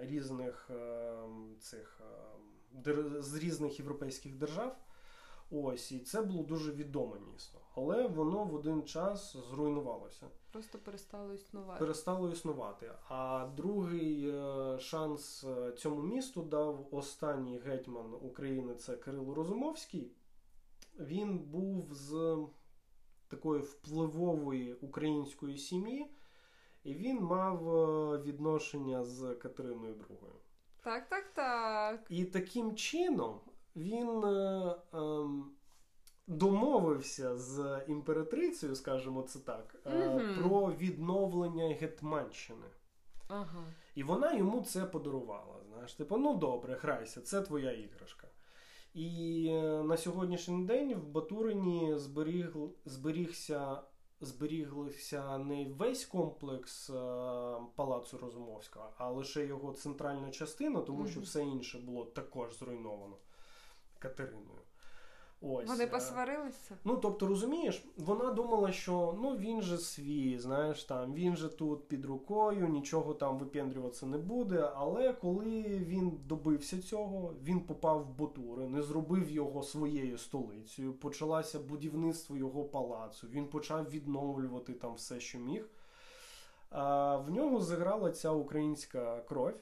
різних 0.01 0.71
цих 1.61 2.01
з 3.19 3.35
різних 3.35 3.79
європейських 3.79 4.35
держав. 4.35 4.77
Ось, 5.51 5.93
і 5.93 5.99
це 5.99 6.23
було 6.23 6.43
дуже 6.43 6.73
відоме 6.73 7.17
місто. 7.33 7.59
Але 7.75 8.07
воно 8.07 8.45
в 8.45 8.55
один 8.55 8.83
час 8.83 9.37
зруйнувалося. 9.51 10.27
Просто 10.53 10.79
перестало 10.79 11.35
існувати. 11.35 11.81
Перестало 11.81 12.31
існувати. 12.31 12.91
А 13.09 13.49
другий 13.57 14.31
е, 14.31 14.79
шанс 14.79 15.45
е, 15.45 15.73
цьому 15.73 16.03
місту 16.03 16.43
дав 16.43 16.89
останній 16.91 17.59
гетьман 17.59 18.15
України 18.15 18.75
це 18.75 18.97
Кирило 18.97 19.35
Розумовський. 19.35 20.13
Він 20.99 21.39
був 21.39 21.95
з 21.95 22.39
такої 23.29 23.63
впливової 23.63 24.75
української 24.75 25.59
сім'ї, 25.59 26.11
і 26.85 26.95
він 26.95 27.21
мав 27.21 27.69
е, 27.69 28.19
відношення 28.23 29.05
з 29.05 29.35
Катериною 29.35 29.95
II. 29.95 30.17
Так, 30.85 31.09
так, 31.09 31.33
так. 31.35 32.07
І 32.09 32.25
таким 32.25 32.77
чином 32.77 33.41
він 33.77 34.25
е, 34.25 34.75
е, 34.95 35.29
домовився 36.27 37.37
з 37.37 37.85
імператрицею, 37.89 38.75
скажімо 38.75 39.23
це 39.23 39.39
так, 39.39 39.77
е, 39.87 40.09
угу. 40.09 40.21
про 40.39 40.73
відновлення 40.73 41.75
Гетманщини. 41.75 42.67
Ага. 43.29 43.65
І 43.95 44.03
вона 44.03 44.33
йому 44.33 44.63
це 44.63 44.85
подарувала. 44.85 45.57
Знаєш, 45.69 45.95
типу, 45.95 46.17
ну 46.17 46.35
добре, 46.37 46.79
грайся, 46.83 47.21
це 47.21 47.43
твоя 47.43 47.73
іграшка. 47.73 48.29
І 48.95 49.47
е, 49.51 49.83
на 49.83 49.97
сьогоднішній 49.97 50.65
день 50.65 50.95
в 50.95 51.07
Батурині 51.07 51.99
зберіг, 51.99 52.57
зберігся. 52.85 53.83
Зберігся 54.25 55.39
не 55.39 55.65
весь 55.65 56.05
комплекс 56.05 56.91
е, 56.91 56.95
палацу 57.75 58.19
Розумовського, 58.19 58.91
а 58.97 59.11
лише 59.11 59.47
його 59.47 59.73
центральна 59.73 60.31
частина, 60.31 60.81
тому 60.81 61.07
що 61.07 61.21
все 61.21 61.43
інше 61.43 61.79
було 61.79 62.05
також 62.05 62.59
зруйновано 62.59 63.17
Катериною. 63.99 64.61
Ось. 65.49 65.69
Вони 65.69 65.85
е, 65.85 65.87
посварилися? 65.87 66.79
Ну, 66.85 66.97
тобто, 66.97 67.27
розумієш, 67.27 67.85
вона 67.97 68.33
думала, 68.33 68.73
що 68.73 69.19
ну 69.23 69.37
він 69.37 69.63
же 69.63 69.79
свій, 69.79 70.39
знаєш, 70.39 70.85
там 70.85 71.15
він 71.15 71.37
же 71.37 71.49
тут 71.49 71.89
під 71.89 72.05
рукою, 72.05 72.69
нічого 72.69 73.15
там 73.15 73.39
випендрюватися 73.39 74.07
не 74.07 74.19
буде. 74.19 74.71
Але 74.75 75.13
коли 75.13 75.63
він 75.63 76.19
добився 76.27 76.83
цього, 76.83 77.35
він 77.45 77.61
попав 77.61 78.03
в 78.03 78.19
Ботури, 78.19 78.69
не 78.69 78.83
зробив 78.83 79.31
його 79.31 79.63
своєю 79.63 80.19
столицею. 80.19 80.93
Почалося 80.93 81.59
будівництво 81.59 82.37
його 82.37 82.65
палацу. 82.65 83.27
Він 83.31 83.47
почав 83.47 83.91
відновлювати 83.91 84.73
там 84.73 84.95
все, 84.95 85.21
що 85.21 85.39
міг. 85.39 85.69
А 86.77 87.17
в 87.17 87.31
нього 87.31 87.61
заграла 87.61 88.11
ця 88.11 88.31
українська 88.31 89.21
кров. 89.21 89.53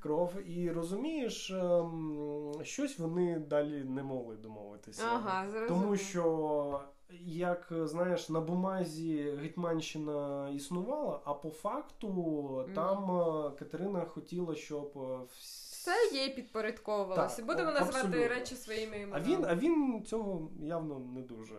Кров, 0.00 0.32
і 0.50 0.70
розумієш, 0.70 1.50
ем, 1.50 2.52
щось 2.62 2.98
вони 2.98 3.38
далі 3.38 3.84
не 3.84 4.02
могли 4.02 4.36
домовитися. 4.36 5.02
Ага, 5.12 5.44
зрозуміло. 5.50 5.80
Тому 5.80 5.96
що, 5.96 6.80
як 7.20 7.68
знаєш, 7.70 8.28
на 8.28 8.40
бумазі 8.40 9.22
Гетьманщина 9.42 10.48
існувала, 10.54 11.20
а 11.24 11.34
по 11.34 11.50
факту 11.50 12.64
там 12.74 13.10
е, 13.20 13.50
Катерина 13.58 14.04
хотіла, 14.04 14.54
щоб 14.54 14.92
е, 14.96 14.98
вс- 14.98 15.66
Все 15.76 15.92
їй 16.12 16.30
підпорядковувалося. 16.34 17.42
Будемо 17.44 17.68
о- 17.70 17.72
називати 17.72 18.28
речі 18.28 18.54
своїми 18.54 19.08
А 19.12 19.20
він, 19.20 19.44
а 19.44 19.54
він 19.54 20.04
цього 20.06 20.50
явно 20.62 20.98
не 20.98 21.20
дуже. 21.22 21.54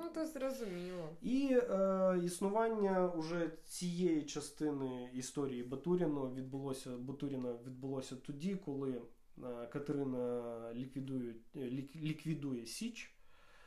Ну, 0.00 0.08
то 0.14 0.26
зрозуміло. 0.26 1.08
І 1.22 1.58
е, 1.62 2.20
існування 2.24 3.08
уже 3.08 3.50
цієї 3.64 4.22
частини 4.22 5.10
історії 5.14 5.62
Батуріна 5.62 6.30
відбулося 6.34 6.90
Батуріна 6.90 7.52
відбулося 7.66 8.16
тоді, 8.16 8.54
коли 8.54 8.90
е, 8.92 9.66
Катерина 9.66 10.74
ліквідує, 10.74 11.34
лік, 11.56 11.96
ліквідує 11.96 12.66
Січ. 12.66 13.14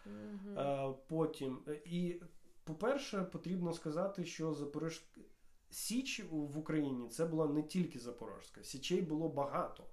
Угу. 0.06 0.60
Е, 0.60 0.94
потім, 1.08 1.60
е, 1.68 1.82
і, 1.86 2.22
по-перше, 2.64 3.22
потрібно 3.22 3.74
сказати, 3.74 4.26
що 4.26 4.54
Запорож... 4.54 5.04
Січ 5.70 6.26
в 6.32 6.58
Україні 6.58 7.10
це 7.10 7.26
була 7.26 7.48
не 7.48 7.64
тільки 7.64 8.00
Запорожська, 8.00 8.64
Січей 8.64 9.02
було 9.02 9.30
багато. 9.30 9.84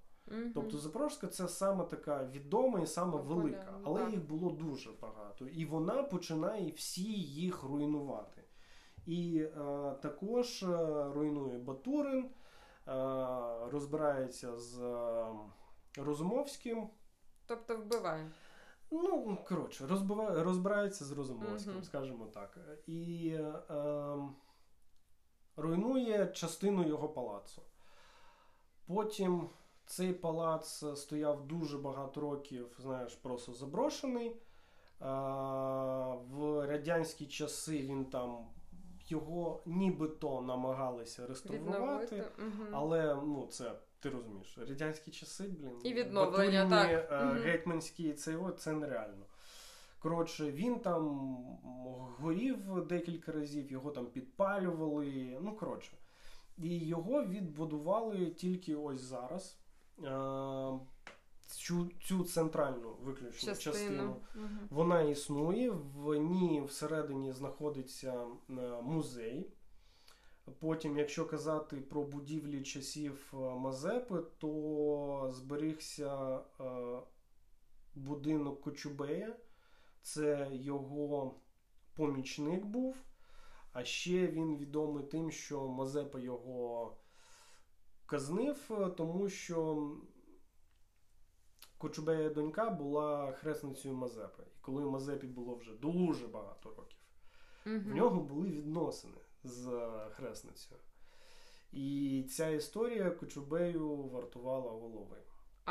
Тобто 0.53 0.77
Запорожська 0.77 1.27
це 1.27 1.47
саме 1.47 1.83
така 1.83 2.25
відома 2.25 2.79
і 2.79 2.87
саме 2.87 3.21
велика, 3.21 3.79
але 3.83 4.11
їх 4.11 4.27
було 4.27 4.49
дуже 4.51 4.91
багато. 5.01 5.22
І 5.41 5.65
вона 5.65 6.03
починає 6.03 6.71
всі 6.71 7.13
їх 7.13 7.63
руйнувати. 7.63 8.43
І 9.05 9.39
е, 9.39 9.51
також 10.01 10.63
е, 10.63 11.03
руйнує 11.13 11.57
Батурин, 11.59 12.25
е, 12.25 12.29
розбирається 13.71 14.57
з 14.57 14.79
е, 14.79 15.25
Розумовським. 15.97 16.89
Тобто 17.45 17.77
вбиває. 17.77 18.31
Ну, 18.91 19.37
коротше, 19.47 19.87
розбива... 19.87 20.43
розбирається 20.43 21.05
з 21.05 21.11
Розумовським, 21.11 21.73
Мгм. 21.73 21.83
скажімо 21.83 22.25
так. 22.25 22.57
І 22.87 23.29
е, 23.39 23.53
ем, 23.69 24.35
руйнує 25.55 26.27
частину 26.27 26.87
його 26.87 27.09
палацу. 27.09 27.61
Потім 28.87 29.49
цей 29.85 30.13
палац 30.13 30.83
стояв 30.95 31.47
дуже 31.47 31.77
багато 31.77 32.21
років, 32.21 32.75
знаєш, 32.79 33.15
просто 33.15 33.53
заброшений. 33.53 34.35
В 34.99 36.65
радянські 36.67 37.25
часи 37.25 37.77
він 37.77 38.05
там 38.05 38.47
його 39.07 39.61
нібито 39.65 40.41
намагалися 40.41 41.27
реставрувати. 41.27 42.23
Угу. 42.39 42.67
Але 42.71 43.15
ну 43.15 43.47
це 43.51 43.71
ти 43.99 44.09
розумієш, 44.09 44.57
радянські 44.57 45.11
часи, 45.11 45.43
блін, 45.43 45.79
І 45.83 45.93
відновлення, 45.93 46.65
Батуріні, 46.65 47.01
так. 47.09 47.11
е, 47.11 47.39
гетьманські, 47.39 48.13
це 48.13 48.37
от, 48.37 48.59
це 48.59 48.73
нереально. 48.73 49.25
Коротше, 49.99 50.51
він 50.51 50.79
там 50.79 51.35
горів 52.19 52.87
декілька 52.87 53.31
разів, 53.31 53.71
його 53.71 53.91
там 53.91 54.05
підпалювали. 54.05 55.37
Ну, 55.41 55.55
коротше. 55.55 55.91
І 56.57 56.77
його 56.77 57.25
відбудували 57.25 58.25
тільки 58.25 58.75
ось 58.75 59.01
зараз. 59.01 59.57
Е, 60.03 60.09
Цю, 61.55 61.91
цю 62.03 62.23
центральну 62.23 62.93
виключну 63.01 63.55
частину. 63.55 63.73
Частину. 63.73 64.15
Угу. 64.35 64.47
Вона 64.69 65.01
існує, 65.01 65.69
в 65.69 66.15
ній 66.15 66.63
всередині 66.67 67.33
знаходиться 67.33 68.25
е, 68.49 68.53
музей. 68.81 69.53
Потім, 70.59 70.97
якщо 70.97 71.25
казати 71.25 71.77
про 71.77 72.03
будівлі 72.03 72.63
часів 72.63 73.33
е, 73.33 73.37
Мазепи, 73.37 74.23
то 74.37 75.31
зберігся 75.33 76.39
е, 76.59 76.63
будинок 77.95 78.61
Кочубея. 78.61 79.35
Це 80.01 80.49
його 80.51 81.35
помічник 81.95 82.65
був. 82.65 82.95
А 83.73 83.83
ще 83.83 84.27
він 84.27 84.57
відомий 84.57 85.03
тим, 85.03 85.31
що 85.31 85.67
Мазепа 85.67 86.19
його 86.19 86.97
казнив, 88.05 88.71
тому 88.97 89.29
що 89.29 89.89
Кочубея 91.83 92.29
донька 92.29 92.69
була 92.69 93.31
хресницею 93.31 93.95
Мазепи. 93.95 94.43
І 94.43 94.61
коли 94.61 94.85
Мазепі 94.85 95.27
було 95.27 95.55
вже 95.55 95.73
дуже 95.73 96.27
багато 96.27 96.69
років, 96.69 96.99
в 97.65 97.95
нього 97.95 98.21
були 98.21 98.49
відносини 98.49 99.17
з 99.43 99.89
хресницею. 100.11 100.79
І 101.71 102.25
ця 102.29 102.49
історія 102.49 103.11
Кочубею 103.11 103.95
вартувала 103.95 104.71
голови. 104.71 105.17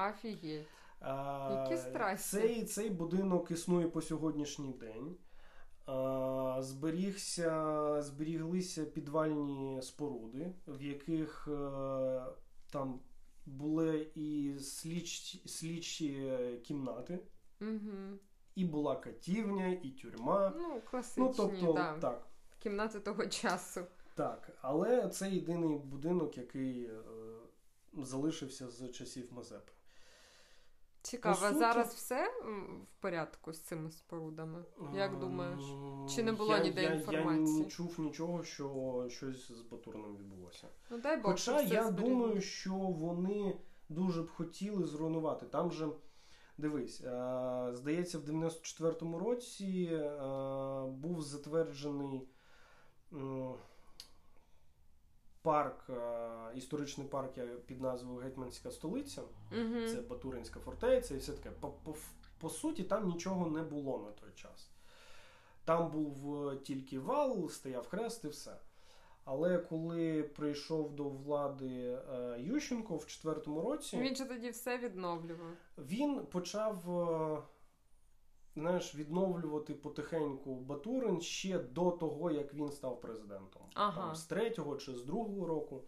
Офігеть. 0.08 0.66
А, 1.00 1.66
Які 1.70 1.82
страсті. 1.82 2.36
Цей, 2.36 2.64
цей 2.64 2.90
будинок 2.90 3.50
існує 3.50 3.88
по 3.88 4.02
сьогоднішній 4.02 4.72
день. 4.72 5.16
А, 5.86 6.58
зберігся, 6.60 8.02
зберіглися 8.02 8.84
підвальні 8.84 9.82
споруди, 9.82 10.52
в 10.66 10.82
яких 10.82 11.48
е, 11.48 12.22
там 12.70 13.00
були 13.46 14.10
і 14.14 14.54
слідчі, 14.60 15.48
слідчі 15.48 16.30
кімнати, 16.64 17.18
Угу. 17.60 18.18
і 18.54 18.64
була 18.64 18.96
катівня, 18.96 19.66
і 19.82 19.90
тюрма. 19.90 20.52
Ну, 20.56 20.80
класичні, 20.90 21.22
Ну, 21.24 21.34
тобто, 21.36 21.72
да. 21.72 21.98
так. 21.98 22.26
кімнати 22.58 23.00
того 23.00 23.26
часу. 23.26 23.80
Так, 24.14 24.50
але 24.60 25.08
це 25.08 25.30
єдиний 25.30 25.78
будинок, 25.78 26.38
який 26.38 26.84
е, 26.84 27.00
залишився 27.98 28.68
з 28.70 28.88
часів 28.88 29.32
Мазепи. 29.32 29.72
Цікаво, 31.02 31.34
суті- 31.34 31.58
зараз 31.58 31.94
все 31.94 32.28
в 32.90 33.00
порядку 33.00 33.52
з 33.52 33.60
цими 33.60 33.90
спорудами? 33.90 34.64
Як 34.94 35.18
думаєш? 35.18 35.60
Чи 36.14 36.22
не 36.22 36.32
було 36.32 36.56
я, 36.56 36.62
ніде 36.62 36.82
я, 36.82 36.94
інформації? 36.94 37.58
Я 37.58 37.64
не 37.64 37.70
чув 37.70 38.00
нічого, 38.00 38.44
що 38.44 39.06
щось 39.08 39.52
з 39.52 39.60
Батурним 39.62 40.16
відбулося. 40.16 40.68
Ну 40.90 40.98
дай 40.98 41.16
Бог. 41.16 41.30
Хоча 41.30 41.60
я 41.60 41.84
зберігло. 41.84 41.90
думаю, 41.90 42.40
що 42.40 42.74
вони 42.74 43.58
дуже 43.88 44.22
б 44.22 44.30
хотіли 44.30 44.86
зруйнувати. 44.86 45.46
Там 45.46 45.70
же, 45.72 45.88
дивись, 46.58 47.00
е, 47.00 47.68
здається, 47.72 48.18
в 48.18 48.22
94-му 48.22 49.18
році 49.18 49.90
е, 49.92 50.20
був 50.86 51.22
затверджений 51.22 52.28
парк, 55.42 55.84
е, 55.90 55.94
історичний 56.54 57.06
парк 57.06 57.38
я- 57.38 57.46
під 57.46 57.80
назвою 57.80 58.18
Гетьманська 58.18 58.70
столиця. 58.70 59.22
Мгм. 59.52 59.88
Це 59.88 60.00
Батуринська 60.00 60.60
фортеця 60.60 61.14
і 61.14 61.18
все 61.18 61.32
таке. 61.32 61.50
По, 61.60 61.68
по, 61.68 61.94
по 62.40 62.48
суті, 62.50 62.82
там 62.84 63.06
нічого 63.08 63.46
не 63.50 63.62
було 63.62 63.98
на 63.98 64.10
той 64.12 64.30
час. 64.34 64.70
Там 65.64 65.90
був 65.90 66.48
е, 66.48 66.56
тільки 66.56 66.98
вал, 66.98 67.48
стояв 67.48 67.86
хрест 67.88 68.24
і 68.24 68.28
все. 68.28 68.56
Але 69.24 69.58
коли 69.58 70.22
прийшов 70.22 70.92
до 70.96 71.04
влади 71.08 71.98
е, 72.12 72.36
Ющенко 72.40 72.96
в 72.96 73.06
четвертому 73.06 73.62
році, 73.62 73.96
Він 73.98 74.16
же 74.16 74.24
тоді 74.24 74.50
все 74.50 74.78
відновлював. 74.78 75.46
він 75.78 76.26
почав 76.26 76.76
знаєш, 78.56 78.94
відновлювати 78.94 79.74
потихеньку 79.74 80.54
Батурин 80.54 81.20
ще 81.20 81.58
до 81.58 81.90
того, 81.90 82.30
як 82.30 82.54
він 82.54 82.72
став 82.72 83.00
президентом. 83.00 83.62
Ага. 83.74 84.00
Там, 84.00 84.14
з 84.14 84.24
третього 84.24 84.76
чи 84.76 84.94
з 84.94 85.04
другого 85.04 85.46
року. 85.46 85.82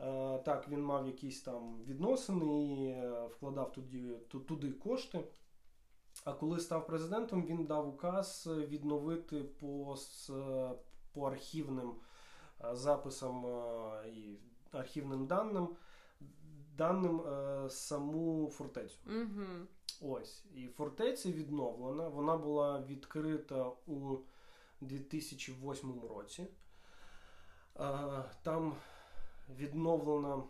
Е, 0.00 0.38
так, 0.38 0.68
він 0.68 0.82
мав 0.82 1.06
якісь 1.06 1.42
там 1.42 1.82
відносини 1.84 2.64
і 2.64 2.86
е, 2.86 3.26
вкладав 3.26 3.72
туди, 3.72 4.16
туди 4.48 4.72
кошти. 4.72 5.24
А 6.24 6.32
коли 6.32 6.60
став 6.60 6.86
президентом, 6.86 7.46
він 7.46 7.64
дав 7.66 7.88
указ 7.88 8.48
відновити 8.68 9.42
по, 9.42 9.96
по 11.12 11.22
архівним 11.22 11.92
е, 12.64 12.76
записам 12.76 13.46
е, 13.46 14.08
і 14.08 14.38
архівним 14.72 15.26
даним, 15.26 15.68
даним 16.76 17.20
е, 17.20 17.70
саму 17.70 18.50
фортецю. 18.50 18.98
Угу. 19.06 19.44
Ось. 20.00 20.44
І 20.54 20.66
фортеця 20.66 21.30
відновлена. 21.30 22.08
Вона 22.08 22.36
була 22.36 22.82
відкрита 22.82 23.72
у 23.86 24.16
2008 24.80 26.00
році. 26.08 26.46
Там 28.42 28.74
відновлена 29.56 30.42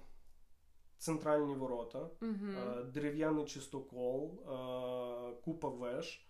центральні 0.99 1.55
ворота, 1.55 1.99
угу. 2.23 2.83
дерев'яний 2.95 3.45
чистокол, 3.45 4.35
купа 5.45 5.69
веж, 5.69 6.27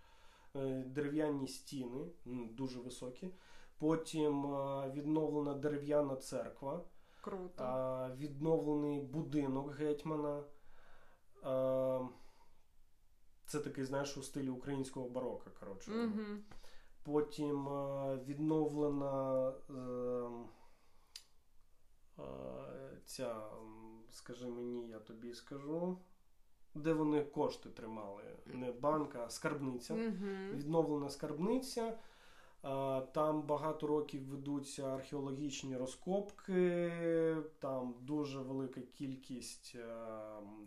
е, 0.57 0.83
дерев'яні 0.87 1.49
стіни, 1.49 2.07
дуже 2.27 2.81
високі. 2.81 3.29
Потім 3.79 4.43
відновлена 4.93 5.55
дерев'яна 5.55 6.17
церква. 6.17 6.85
Круто. 7.21 8.11
Відновлений 8.17 9.01
будинок 9.01 9.75
гетьмана. 9.75 10.43
Це 13.49 13.61
такий, 13.61 13.85
знаєш, 13.85 14.17
у 14.17 14.23
стилі 14.23 14.49
українського 14.49 15.09
барока. 15.09 15.51
коротше. 15.61 15.91
Угу. 15.93 16.23
Потім 17.03 17.65
відновлена 18.27 19.53
ем, 19.71 20.49
ця, 23.05 23.37
скажи 24.11 24.47
мені, 24.47 24.89
я 24.89 24.99
тобі 24.99 25.35
скажу. 25.35 25.99
Де 26.75 26.93
вони 26.93 27.25
кошти 27.25 27.69
тримали? 27.69 28.23
Не 28.47 28.73
банка, 28.73 29.25
а 29.27 29.31
скарбниця. 29.31 29.95
mm 29.95 30.55
Відновлена 30.57 31.11
скарбниця. 31.11 31.99
Там 33.13 33.43
багато 33.43 33.87
років 33.87 34.29
ведуться 34.29 34.83
археологічні 34.95 35.77
розкопки, 35.77 36.93
там 37.59 37.95
дуже 38.01 38.39
велика 38.39 38.81
кількість 38.81 39.77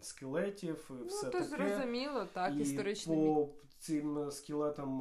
скелетів. 0.01 0.85
Ну, 0.89 1.05
все 1.05 1.25
то 1.25 1.31
таке. 1.31 1.43
зрозуміло, 1.43 2.27
так, 2.33 2.53
і 2.53 2.59
історичний 2.59 3.17
по 3.17 3.49
цим 3.79 4.31
скелетам 4.31 4.99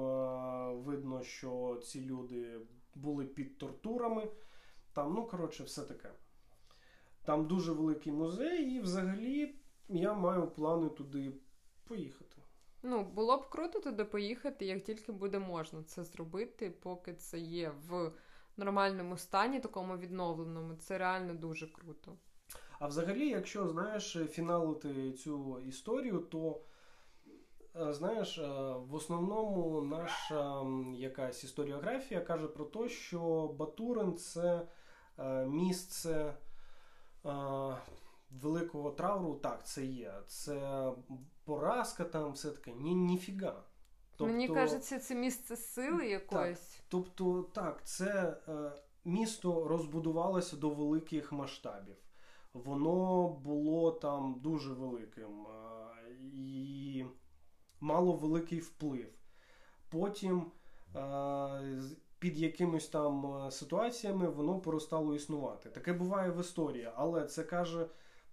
видно, 0.81 1.22
що 1.22 1.81
ці 1.85 2.00
люди 2.00 2.61
були 2.94 3.24
під 3.24 3.59
тортурами. 3.59 4.29
Там, 4.92 5.14
ну 5.14 5.26
коротше, 5.26 5.64
все 5.64 5.83
таке. 5.83 6.11
Там 7.24 7.46
дуже 7.46 7.72
великий 7.72 8.12
музей, 8.12 8.74
і 8.74 8.81
взагалі 8.81 9.55
я 9.88 10.14
маю 10.14 10.46
плани 10.46 10.88
туди 10.88 11.33
поїхати. 11.85 12.37
Ну, 12.83 13.05
було 13.05 13.37
б 13.37 13.49
круто 13.49 13.81
туди 13.81 14.05
поїхати, 14.05 14.66
як 14.66 14.83
тільки 14.83 15.12
буде 15.12 15.38
можна 15.38 15.83
це 15.83 16.05
зробити, 16.05 16.71
поки 16.71 17.14
це 17.14 17.38
є 17.38 17.73
в 17.88 18.12
нормальному 18.57 19.16
стані, 19.16 19.61
такому 19.61 19.97
відновленому. 19.97 20.75
Це 20.75 20.99
реально 20.99 21.35
дуже 21.35 21.66
круто. 21.66 22.16
А 22.79 22.87
взагалі, 22.87 23.29
якщо 23.29 23.69
знаєш, 23.69 24.16
фіналити 24.31 25.12
цю 25.12 25.61
історію, 25.61 26.19
то 26.19 26.61
е, 27.77 27.93
знаєш, 27.93 28.38
е, 28.38 28.49
в 28.73 28.95
основному 28.95 29.83
наша 29.83 30.62
якась 30.95 31.45
історіографія 31.45 32.21
каже 32.21 32.49
про 32.49 32.64
те, 32.64 32.88
що 32.88 33.49
Батурин 33.59 34.16
це 34.16 34.66
е, 35.19 35.47
місце 35.47 36.35
великого 38.31 38.90
трауру, 38.90 39.35
так, 39.35 39.66
це 39.66 39.85
є. 39.85 40.14
Це 40.27 40.87
поразка 41.45 42.05
там, 42.05 42.33
все 42.33 42.51
таке. 42.51 42.73
Ні, 42.73 42.95
ніфіга. 42.95 43.62
Тобто, 44.16 44.33
Мені 44.33 44.49
кажеться, 44.49 44.99
це 44.99 45.14
місце 45.14 45.57
сили 45.57 46.09
якоїсь. 46.09 46.59
Так, 46.59 46.85
тобто, 46.88 47.43
так, 47.43 47.85
це 47.85 48.37
е, 48.49 48.73
місто 49.05 49.69
розбудувалося 49.69 50.57
до 50.57 50.71
великих 50.71 51.33
масштабів. 51.33 51.97
Воно 52.55 53.29
було 53.29 53.90
там 53.90 54.40
дуже 54.43 54.73
великим 54.73 55.47
е, 55.47 55.51
і 56.21 57.05
мало 57.81 58.12
великий 58.12 58.59
вплив. 58.59 59.12
Потім 59.88 60.53
е, 60.97 61.83
під 62.19 62.38
якимись 62.38 62.88
там 62.88 63.27
е, 63.47 63.51
ситуаціями 63.51 64.29
воно 64.29 64.61
перестало 64.61 65.14
існувати. 65.14 65.71
Таке 65.71 65.93
буває 65.93 66.31
в 66.31 66.40
історії, 66.40 66.90
але 66.95 67.27
це 67.27 67.45
каже 67.45 67.87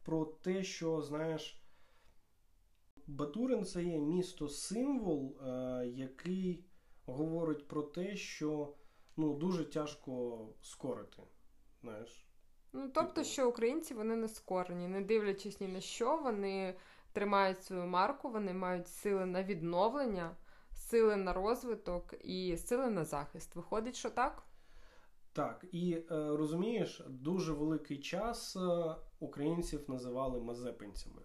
про 0.07 0.25
те, 0.25 0.63
що, 0.63 1.01
знаєш, 1.01 1.61
Батурин 3.07 3.65
це 3.65 3.83
є 3.83 3.99
місто-символ, 3.99 5.37
е, 5.41 5.87
який 5.87 6.65
говорить 7.05 7.67
про 7.67 7.81
те, 7.81 8.15
що 8.15 8.73
ну, 9.17 9.33
дуже 9.33 9.65
тяжко 9.65 10.39
скорити. 10.61 11.23
знаєш. 11.81 12.27
Ну, 12.73 12.89
тобто, 12.93 13.13
типу... 13.13 13.27
що 13.27 13.49
українці 13.49 13.93
вони 13.93 14.15
не 14.15 14.27
скорені, 14.27 14.87
не 14.87 15.01
дивлячись 15.01 15.61
ні 15.61 15.67
на 15.67 15.81
що, 15.81 16.17
вони 16.17 16.75
тримають 17.13 17.63
свою 17.63 17.85
марку, 17.85 18.29
вони 18.29 18.53
мають 18.53 18.87
сили 18.87 19.25
на 19.25 19.43
відновлення 19.43 20.35
сили 20.71 21.15
на 21.15 21.33
розвиток 21.33 22.13
і 22.19 22.57
сили 22.57 22.89
на 22.89 23.05
захист. 23.05 23.55
Виходить, 23.55 23.95
що 23.95 24.09
так? 24.09 24.43
Так, 25.37 25.65
і 25.71 25.93
е, 25.93 26.05
розумієш, 26.11 27.01
дуже 27.09 27.53
великий 27.53 27.99
час 27.99 28.55
е, 28.55 28.95
українців 29.19 29.85
називали 29.87 30.39
мазепинцями. 30.39 31.21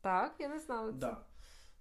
Так, 0.00 0.34
я 0.38 0.48
не 0.48 0.58
знала 0.58 0.92
це. 0.92 0.98
Да. 0.98 1.26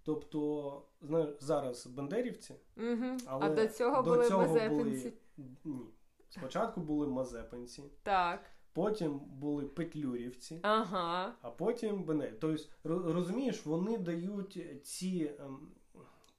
Тобто, 0.04 0.82
знаєш, 1.02 1.30
зараз 1.40 1.88
бандерівці, 1.88 2.56
угу. 2.78 3.18
але 3.26 3.46
а 3.46 3.50
до 3.50 3.68
цього 3.68 4.02
до 4.02 4.12
були 4.12 4.28
цього 4.28 4.42
мазепинці. 4.42 5.14
Були... 5.38 5.56
Ні. 5.64 5.86
Спочатку 6.30 6.82
були 6.82 7.08
мазепинці. 7.08 7.84
Так. 8.04 8.40
Потім 8.74 9.20
були 9.20 9.66
петлюрівці, 9.66 10.60
ага. 10.64 11.34
а 11.42 11.52
потім 11.52 12.04
бандерівці. 12.04 12.40
Тобто, 12.42 13.14
розумієш, 13.14 13.66
вони 13.66 13.98
дають 13.98 14.86
ці 14.86 15.36
ем, 15.40 15.72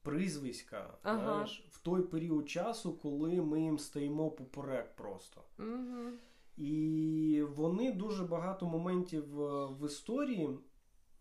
прізвиська 0.05 0.97
ага. 1.03 1.19
знаєш, 1.23 1.65
в 1.69 1.79
той 1.79 2.01
період 2.01 2.49
часу, 2.49 2.93
коли 2.93 3.41
ми 3.41 3.61
їм 3.61 3.79
стоїмо 3.79 4.31
поперек 4.31 4.95
просто. 4.95 5.41
Угу. 5.59 6.09
І 6.57 7.43
вони 7.55 7.91
дуже 7.91 8.23
багато 8.23 8.65
моментів 8.65 9.41
е, 9.41 9.65
в 9.65 9.85
історії 9.85 10.49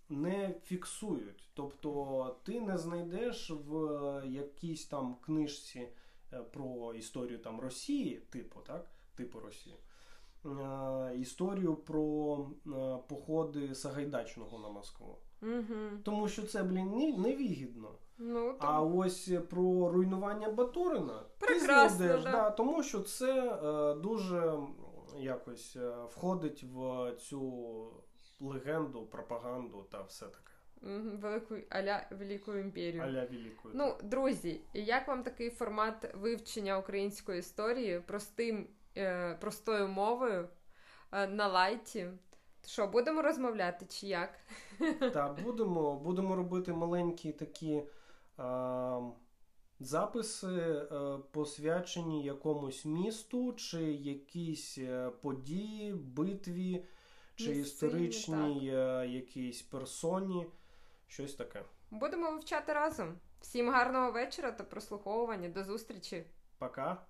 не 0.08 0.54
фіксують. 0.64 1.48
Тобто 1.54 2.36
ти 2.42 2.60
не 2.60 2.78
знайдеш 2.78 3.50
в 3.50 4.22
якійсь 4.26 4.86
там 4.86 5.16
книжці 5.20 5.88
е, 6.32 6.42
про 6.42 6.94
історію 6.94 7.38
там 7.38 7.60
Росії, 7.60 8.22
типу, 8.30 8.60
так? 8.60 8.90
Типу 9.14 9.40
Росії. 9.40 9.76
Е, 10.44 11.16
історію 11.16 11.74
про 11.74 12.36
походи 13.08 13.74
Сагайдачного 13.74 14.58
на 14.58 14.68
Москву. 14.68 15.18
Угу. 15.42 15.98
Тому 16.04 16.28
що 16.28 16.42
це, 16.42 16.62
блін, 16.62 17.20
невигідно. 17.20 17.90
Ну, 18.18 18.52
там... 18.52 18.68
А 18.70 18.82
ось 18.82 19.32
про 19.50 19.90
руйнування 19.92 20.48
Батурина 20.50 21.22
Прекрасно, 21.38 21.88
ти 21.88 21.88
знайдеш, 21.88 22.24
да. 22.24 22.30
да, 22.30 22.50
тому 22.50 22.82
що 22.82 23.00
це 23.00 23.60
е, 23.62 23.94
дуже 23.94 24.58
якось 25.18 25.76
е, 25.76 25.94
входить 26.10 26.62
в 26.62 27.12
цю 27.20 27.86
легенду, 28.40 29.06
пропаганду 29.06 29.86
та 29.90 30.02
все 30.02 30.26
таке. 30.26 30.40
Велику 31.22 31.54
аля 31.68 32.06
Велику 32.10 32.54
імперію. 32.54 33.02
Аля 33.02 33.26
Велику. 33.30 33.68
Ну, 33.74 33.94
друзі, 34.02 34.60
як 34.74 35.08
вам 35.08 35.22
такий 35.22 35.50
формат 35.50 36.14
вивчення 36.14 36.78
української 36.78 37.38
історії 37.38 38.00
простим, 38.06 38.68
е, 38.96 39.34
простою 39.34 39.88
мовою 39.88 40.48
е, 41.12 41.26
на 41.26 41.48
лайті? 41.48 42.08
Що, 42.66 42.86
будемо 42.86 43.22
розмовляти 43.22 43.86
чи 43.86 44.06
як? 44.06 44.38
Так, 45.12 45.42
будемо 45.42 45.96
будемо 45.96 46.36
робити 46.36 46.72
маленькі 46.72 47.32
такі 47.32 47.82
а, 48.36 49.00
записи, 49.80 50.46
е, 50.46 51.18
посвячені 51.30 52.24
якомусь 52.24 52.84
місту, 52.84 53.52
чи 53.52 53.82
якісь 53.92 54.78
е, 54.78 55.10
події, 55.22 55.94
битві, 55.94 56.84
чи 57.34 57.48
Місцині, 57.48 57.62
історичній 57.62 58.70
е, 58.74 59.06
якійсь 59.08 59.62
персоні. 59.62 60.46
Щось 61.06 61.34
таке. 61.34 61.62
Будемо 61.90 62.30
вивчати 62.30 62.72
разом. 62.72 63.18
Всім 63.40 63.70
гарного 63.70 64.12
вечора 64.12 64.52
та 64.52 64.64
прослуховування. 64.64 65.48
До 65.48 65.64
зустрічі. 65.64 66.24
Пока. 66.58 67.06